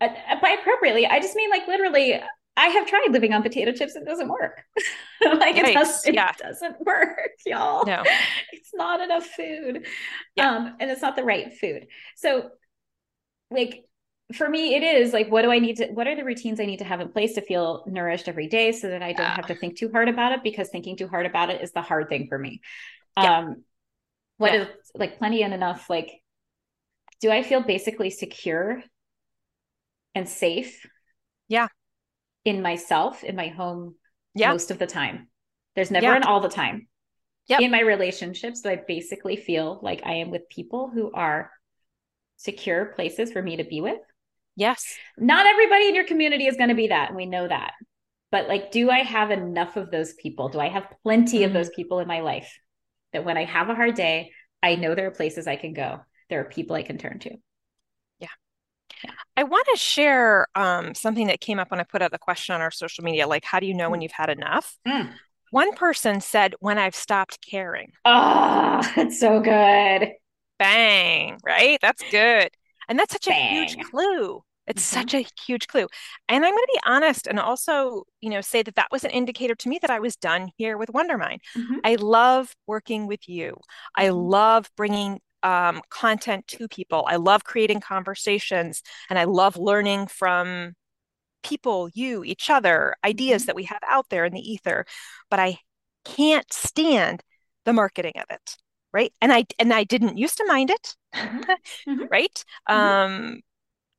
[0.00, 2.20] by appropriately, I just mean like literally
[2.58, 3.94] I have tried living on potato chips.
[3.94, 4.64] It doesn't work.
[5.22, 6.32] like it, does, it yeah.
[6.32, 7.86] doesn't work, y'all.
[7.86, 8.02] No.
[8.52, 9.86] It's not enough food.
[10.34, 10.50] Yeah.
[10.50, 11.86] Um, and it's not the right food.
[12.16, 12.50] So
[13.50, 13.84] like
[14.34, 16.66] for me, it is like, what do I need to, what are the routines I
[16.66, 19.36] need to have in place to feel nourished every day so that I don't yeah.
[19.36, 21.80] have to think too hard about it because thinking too hard about it is the
[21.80, 22.60] hard thing for me.
[23.16, 23.64] Um,
[24.36, 26.10] what is like plenty and enough, like,
[27.20, 28.82] do I feel basically secure
[30.14, 30.86] and safe?
[31.48, 31.68] Yeah
[32.44, 33.94] in myself in my home
[34.34, 34.50] yeah.
[34.50, 35.28] most of the time.
[35.74, 36.16] There's never yeah.
[36.16, 36.88] an all the time.
[37.48, 37.60] Yep.
[37.62, 41.50] In my relationships, so I basically feel like I am with people who are
[42.36, 43.98] secure places for me to be with.
[44.54, 44.96] Yes.
[45.16, 47.08] Not everybody in your community is going to be that.
[47.08, 47.72] And we know that.
[48.30, 50.48] But like, do I have enough of those people?
[50.48, 51.46] Do I have plenty mm-hmm.
[51.46, 52.58] of those people in my life
[53.12, 54.32] that when I have a hard day,
[54.62, 56.00] I know there are places I can go?
[56.28, 57.36] There are people I can turn to.
[59.36, 62.54] I want to share um, something that came up when I put out the question
[62.54, 64.04] on our social media like, how do you know when mm.
[64.04, 64.76] you've had enough?
[64.86, 65.12] Mm.
[65.50, 67.92] One person said, when I've stopped caring.
[68.04, 70.12] Oh, that's so good.
[70.58, 71.78] Bang, right?
[71.80, 72.50] That's good.
[72.88, 73.56] And that's such Bang.
[73.56, 74.42] a huge clue.
[74.68, 75.00] It's mm-hmm.
[75.00, 75.86] such a huge clue.
[76.28, 79.10] And I'm going to be honest and also, you know, say that that was an
[79.10, 81.38] indicator to me that I was done here with Wondermine.
[81.56, 81.76] Mm-hmm.
[81.84, 83.56] I love working with you.
[83.96, 84.16] I mm-hmm.
[84.16, 87.04] love bringing um, content to people.
[87.08, 90.74] I love creating conversations and I love learning from
[91.42, 93.46] people, you, each other, ideas mm-hmm.
[93.46, 94.84] that we have out there in the ether.
[95.30, 95.58] But I
[96.04, 97.22] can't stand
[97.64, 98.56] the marketing of it.
[98.92, 99.12] Right.
[99.20, 100.96] And I and I didn't used to mind it.
[101.14, 101.40] Mm-hmm.
[101.90, 102.04] mm-hmm.
[102.10, 102.44] right.
[102.68, 102.74] Mm-hmm.
[102.74, 103.40] Um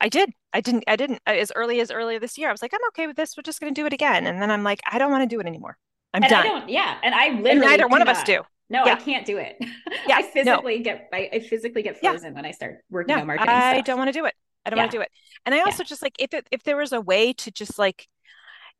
[0.01, 0.31] I did.
[0.53, 2.49] I didn't I didn't as early as earlier this year.
[2.49, 3.37] I was like, I'm okay with this.
[3.37, 4.25] We're just gonna do it again.
[4.25, 5.77] And then I'm like, I don't want to do it anymore.
[6.13, 6.45] I'm and done.
[6.45, 6.97] I don't, yeah.
[7.03, 8.09] And I literally and neither one not.
[8.09, 8.41] of us do.
[8.69, 8.93] No, yeah.
[8.93, 9.57] I can't do it.
[10.07, 10.83] Yeah, I physically no.
[10.83, 12.35] get I, I, physically get frozen yeah.
[12.35, 13.49] when I start working no, on marketing.
[13.49, 13.85] I stuff.
[13.85, 14.33] don't want to do it.
[14.65, 15.11] I don't want to do it.
[15.45, 18.07] And I also just like if it, if there was a way to just like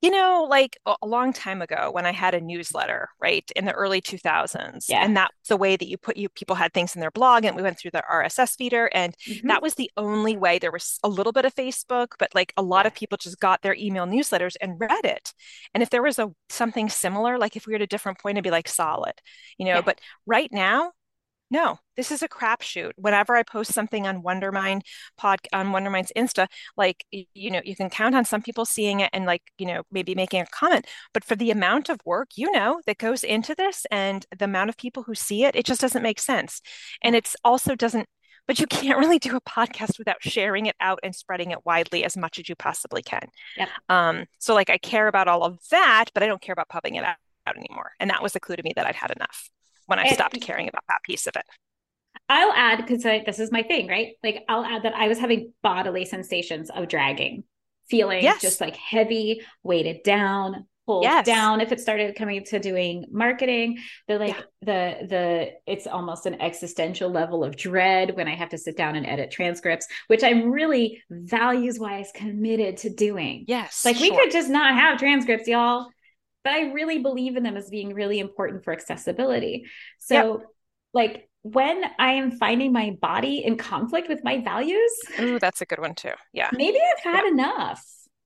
[0.02, 3.74] you know, like a long time ago when I had a newsletter, right, in the
[3.74, 5.04] early 2000s, yeah.
[5.04, 7.56] and that's the way that you put you people had things in their blog, and
[7.56, 9.48] we went through the RSS feeder, and mm-hmm.
[9.48, 10.58] that was the only way.
[10.58, 12.88] There was a little bit of Facebook, but like a lot yeah.
[12.88, 15.34] of people just got their email newsletters and read it.
[15.74, 18.38] And if there was a something similar, like if we were at a different point,
[18.38, 19.14] it'd be like solid,
[19.58, 19.76] you know.
[19.76, 19.82] Yeah.
[19.82, 20.92] But right now,
[21.52, 22.92] no, this is a crapshoot.
[22.96, 24.82] Whenever I post something on Wondermine
[25.18, 26.48] pod on Wondermine's Insta,
[26.78, 29.84] like you know, you can count on some people seeing it and like you know
[29.92, 30.86] maybe making a comment.
[31.14, 34.70] But for the amount of work you know that goes into this and the amount
[34.70, 36.62] of people who see it, it just doesn't make sense.
[37.04, 38.08] And it's also doesn't.
[38.48, 42.04] But you can't really do a podcast without sharing it out and spreading it widely
[42.04, 43.28] as much as you possibly can.
[43.58, 43.70] Yep.
[43.90, 46.96] Um, so like I care about all of that, but I don't care about pubbing
[46.96, 47.92] it out, out anymore.
[48.00, 49.50] And that was the clue to me that I'd had enough
[49.90, 51.46] when I stopped caring about that piece of it.
[52.28, 54.14] I'll add because this is my thing, right?
[54.24, 57.44] Like I'll add that I was having bodily sensations of dragging,
[57.90, 58.42] feeling yes.
[58.42, 61.26] just like heavy, weighted down, pulled yes.
[61.26, 61.60] down.
[61.60, 64.44] If it started coming to doing marketing, the like yeah.
[64.62, 68.96] the the it's almost an existential level of dread when I have to sit down
[68.96, 73.46] and edit transcripts, which I'm really values wise committed to doing.
[73.48, 74.12] Yes, like sure.
[74.12, 75.88] we could just not have transcripts, y'all
[76.44, 79.66] but I really believe in them as being really important for accessibility.
[80.00, 80.48] So, yep.
[80.94, 85.66] like when I am finding my body in conflict with my values, ooh, that's a
[85.66, 86.14] good one too.
[86.34, 87.84] Yeah, maybe I've had enough.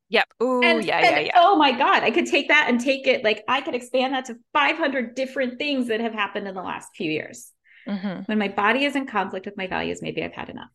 [0.10, 0.28] Yep.
[0.44, 1.32] Ooh, and, yeah, and, yeah, yeah.
[1.36, 2.04] Oh my God.
[2.04, 5.58] I could take that and take it like I could expand that to 500 different
[5.58, 7.52] things that have happened in the last few years.
[7.88, 8.22] Mm-hmm.
[8.26, 10.70] When my body is in conflict with my values, maybe I've had enough.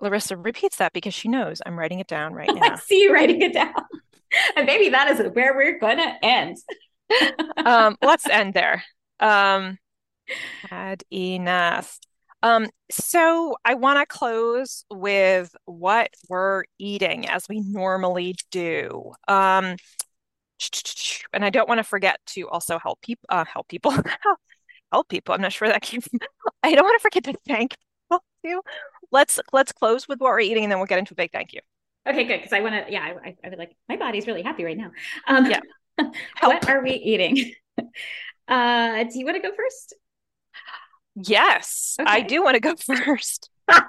[0.00, 2.62] Larissa repeats that because she knows I'm writing it down right now.
[2.62, 3.74] I see you writing it down.
[4.56, 6.56] and maybe that is where we're going to end.
[7.56, 8.84] um, let's end there.
[9.20, 9.78] Um,
[10.68, 11.98] had enough.
[12.42, 19.12] Um, so I want to close with what we're eating as we normally do.
[19.26, 19.76] Um,
[21.32, 23.24] and I don't want to forget to also help people.
[23.28, 23.92] Uh, help people.
[24.92, 25.34] help people.
[25.34, 26.20] I'm not sure that came from.
[26.62, 27.74] I don't want to forget to thank
[28.44, 28.60] too.
[29.10, 31.52] Let's let's close with what we're eating, and then we'll get into a big thank
[31.52, 31.60] you.
[32.06, 32.38] Okay, good.
[32.38, 34.90] Because I want to, yeah, I, I would like, my body's really happy right now.
[35.26, 35.60] Um, yeah.
[36.40, 37.52] what are we eating?
[38.48, 39.94] Uh, do you want to go first?
[41.14, 42.10] Yes, okay.
[42.10, 43.50] I do want to go first.
[43.66, 43.84] Friends,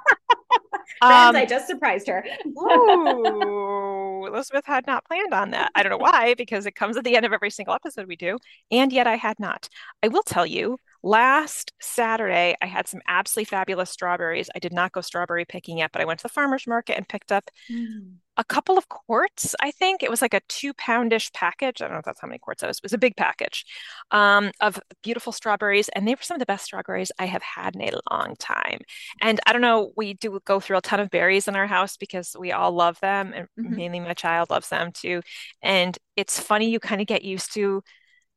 [1.02, 2.26] um, I just surprised her.
[2.46, 5.72] ooh, Elizabeth had not planned on that.
[5.76, 8.18] I don't know why, because it comes at the end of every single episode we
[8.18, 8.38] do.
[8.70, 9.70] And yet I had not.
[10.04, 14.50] I will tell you, Last Saturday, I had some absolutely fabulous strawberries.
[14.54, 17.08] I did not go strawberry picking yet, but I went to the farmer's market and
[17.08, 18.16] picked up mm.
[18.36, 19.56] a couple of quarts.
[19.62, 21.82] I think it was like a two poundish package.
[21.82, 22.80] I don't know if that's how many quarts that was.
[22.80, 23.66] It was a big package
[24.12, 25.88] um, of beautiful strawberries.
[25.90, 28.80] And they were some of the best strawberries I have had in a long time.
[29.22, 31.96] And I don't know, we do go through a ton of berries in our house
[31.96, 33.32] because we all love them.
[33.34, 33.76] And mm-hmm.
[33.76, 35.22] mainly my child loves them too.
[35.62, 37.84] And it's funny, you kind of get used to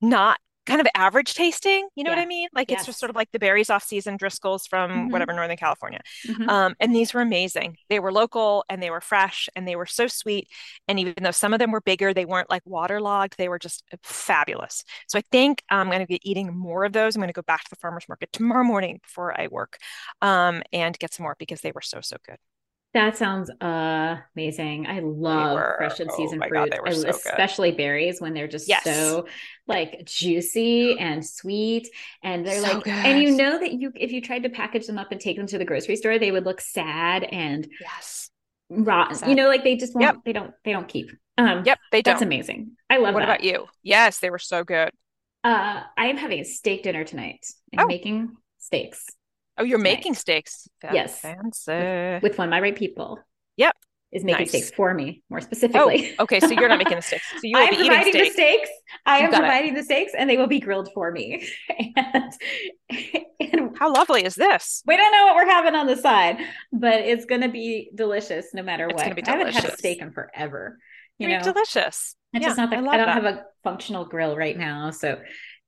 [0.00, 2.16] not kind of average tasting you know yeah.
[2.16, 2.80] what i mean like yes.
[2.80, 5.08] it's just sort of like the berries off season driscolls from mm-hmm.
[5.10, 6.48] whatever northern california mm-hmm.
[6.48, 9.86] um, and these were amazing they were local and they were fresh and they were
[9.86, 10.48] so sweet
[10.88, 13.82] and even though some of them were bigger they weren't like waterlogged they were just
[14.02, 17.32] fabulous so i think i'm going to be eating more of those i'm going to
[17.32, 19.78] go back to the farmers market tomorrow morning before i work
[20.20, 22.36] um, and get some more because they were so so good
[22.94, 24.86] that sounds amazing.
[24.86, 27.78] I love were, fresh and seasoned oh fruit, God, so especially good.
[27.78, 28.84] berries when they're just yes.
[28.84, 29.26] so
[29.66, 31.88] like juicy and sweet,
[32.22, 32.92] and they're so like, good.
[32.92, 35.46] and you know that you if you tried to package them up and take them
[35.46, 38.30] to the grocery store, they would look sad and yes,
[38.68, 39.16] rotten.
[39.16, 39.28] Sad.
[39.30, 40.04] You know, like they just won't.
[40.04, 40.16] Yep.
[40.24, 40.52] They don't.
[40.64, 41.10] They don't keep.
[41.38, 42.12] Um, yep, they don't.
[42.12, 42.72] That's amazing.
[42.90, 43.06] I love.
[43.06, 43.14] That.
[43.14, 43.24] What that.
[43.24, 43.68] about you?
[43.82, 44.90] Yes, they were so good.
[45.44, 47.46] Uh, I am having a steak dinner tonight.
[47.76, 47.88] I'm oh.
[47.88, 49.06] making steaks.
[49.58, 50.68] Oh, you're making steaks.
[50.82, 51.20] yes.
[51.20, 51.72] Fancy.
[51.72, 53.18] With, with, one of my right people.
[53.56, 53.74] Yep.
[54.12, 54.48] Is making nice.
[54.50, 56.14] steaks for me more oh, specifically.
[56.18, 56.38] Oh, okay.
[56.38, 57.24] So you're not making the steaks.
[57.30, 58.24] So you will I am be providing steak.
[58.24, 58.70] the steaks.
[59.06, 59.76] I am providing it.
[59.76, 61.48] the steaks and they will be grilled for me.
[61.96, 62.34] and,
[63.40, 64.82] and how lovely is this?
[64.86, 66.36] We don't know what we're having on the side,
[66.72, 69.04] but it's going to be delicious no matter it's what.
[69.04, 69.42] Gonna be delicious.
[69.42, 70.78] I haven't had a steak in forever.
[71.18, 72.14] You know, delicious.
[72.34, 73.14] It's yeah, just not that I, I don't that.
[73.14, 74.90] have a functional grill right now.
[74.90, 75.20] So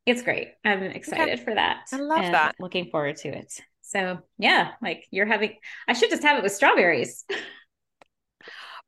[0.05, 0.49] it's great.
[0.65, 1.45] I'm excited okay.
[1.45, 1.87] for that.
[1.93, 2.57] I love that.
[2.59, 3.61] Looking forward to it.
[3.85, 5.55] So yeah, like you're having,
[5.87, 7.25] I should just have it with strawberries.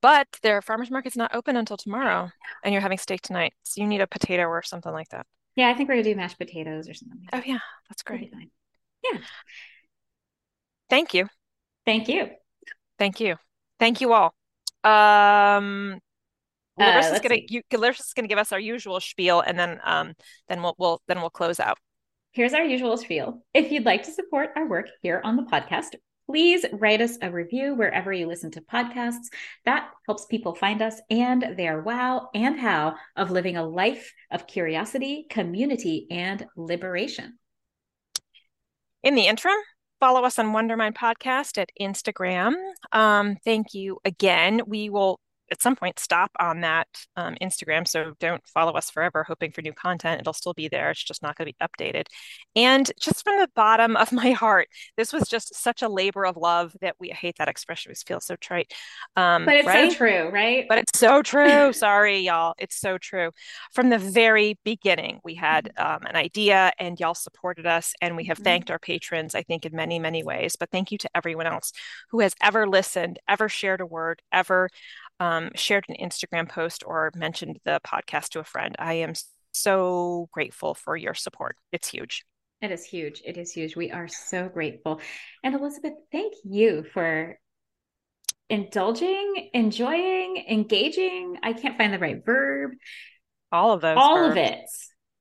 [0.01, 2.31] but their farmers market's not open until tomorrow,
[2.65, 5.27] and you're having steak tonight, so you need a potato or something like that.
[5.55, 7.21] Yeah, I think we're gonna do mashed potatoes or something.
[7.31, 7.59] Like oh yeah,
[7.91, 8.33] that's great.
[9.05, 9.21] Yeah.
[10.89, 11.29] Thank you.
[11.85, 12.31] Thank you.
[12.99, 13.37] Thank you.
[13.79, 14.35] Thank you all.
[14.83, 16.01] Um,
[16.79, 20.15] Larissa's uh, gonna you, Larissa's gonna give us our usual spiel, and then um
[20.49, 21.79] then we'll we'll then we'll close out.
[22.37, 23.43] Here's our usual spiel.
[23.55, 25.95] If you'd like to support our work here on the podcast,
[26.27, 29.29] please write us a review wherever you listen to podcasts.
[29.65, 34.47] That helps people find us and their wow and how of living a life of
[34.47, 37.39] curiosity, community, and liberation.
[39.03, 39.57] In the interim,
[39.99, 42.53] follow us on Wondermine Podcast at Instagram.
[42.93, 44.61] Um, thank you again.
[44.67, 45.21] We will
[45.51, 47.87] at some point stop on that um, Instagram.
[47.87, 50.21] So don't follow us forever hoping for new content.
[50.21, 50.91] It'll still be there.
[50.91, 52.07] It's just not going to be updated.
[52.55, 56.37] And just from the bottom of my heart, this was just such a labor of
[56.37, 57.93] love that we I hate that expression.
[57.93, 58.73] It feels so trite.
[59.17, 59.91] Um, but it's right?
[59.91, 60.67] so true, right?
[60.69, 61.73] But it's so true.
[61.73, 62.55] Sorry, y'all.
[62.59, 63.31] It's so true.
[63.73, 65.95] From the very beginning, we had mm-hmm.
[65.97, 67.95] um, an idea and y'all supported us.
[68.01, 68.45] And we have mm-hmm.
[68.45, 70.57] thanked our patrons, I think, in many, many ways.
[70.57, 71.73] But thank you to everyone else
[72.11, 74.69] who has ever listened, ever shared a word, ever
[75.21, 78.77] um, shared an Instagram post or mentioned the podcast to a friend.
[78.79, 79.15] I am
[79.53, 81.57] so grateful for your support.
[81.73, 82.25] It's huge.
[82.63, 83.23] It is huge.
[83.25, 83.77] It is huge.
[83.77, 85.01] We are so grateful.
[85.45, 87.39] And Elizabeth, thank you for
[88.49, 91.39] indulging, enjoying, engaging.
[91.43, 92.73] I can't find the right verb.
[93.53, 93.97] All of those.
[93.99, 94.31] All verbs.
[94.33, 94.61] of it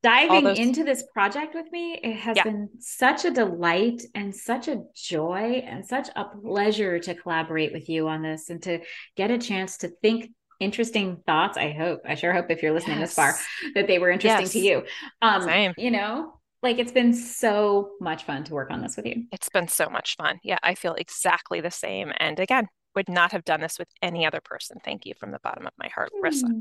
[0.06, 0.60] diving those...
[0.60, 2.43] into this project with me it has yeah.
[2.43, 7.89] been such a delight and such a joy and such a pleasure to collaborate with
[7.89, 8.80] you on this and to
[9.16, 10.30] get a chance to think
[10.60, 13.10] interesting thoughts i hope i sure hope if you're listening yes.
[13.10, 13.34] this far
[13.74, 14.51] that they were interesting yes.
[14.51, 14.84] to you
[15.24, 15.74] um Same.
[15.76, 19.49] you know like it's been so much fun to work on this with you it's
[19.49, 23.43] been so much fun yeah i feel exactly the same and again would not have
[23.43, 26.45] done this with any other person thank you from the bottom of my heart Larissa.
[26.45, 26.60] Hmm.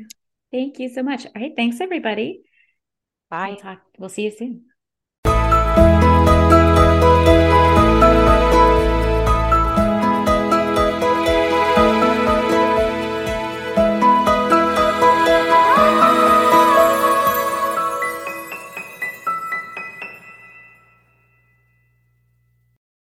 [0.50, 2.42] thank you so much all right thanks everybody
[3.34, 3.48] Bye.
[3.48, 3.80] We'll talk.
[3.98, 4.66] We'll see you soon.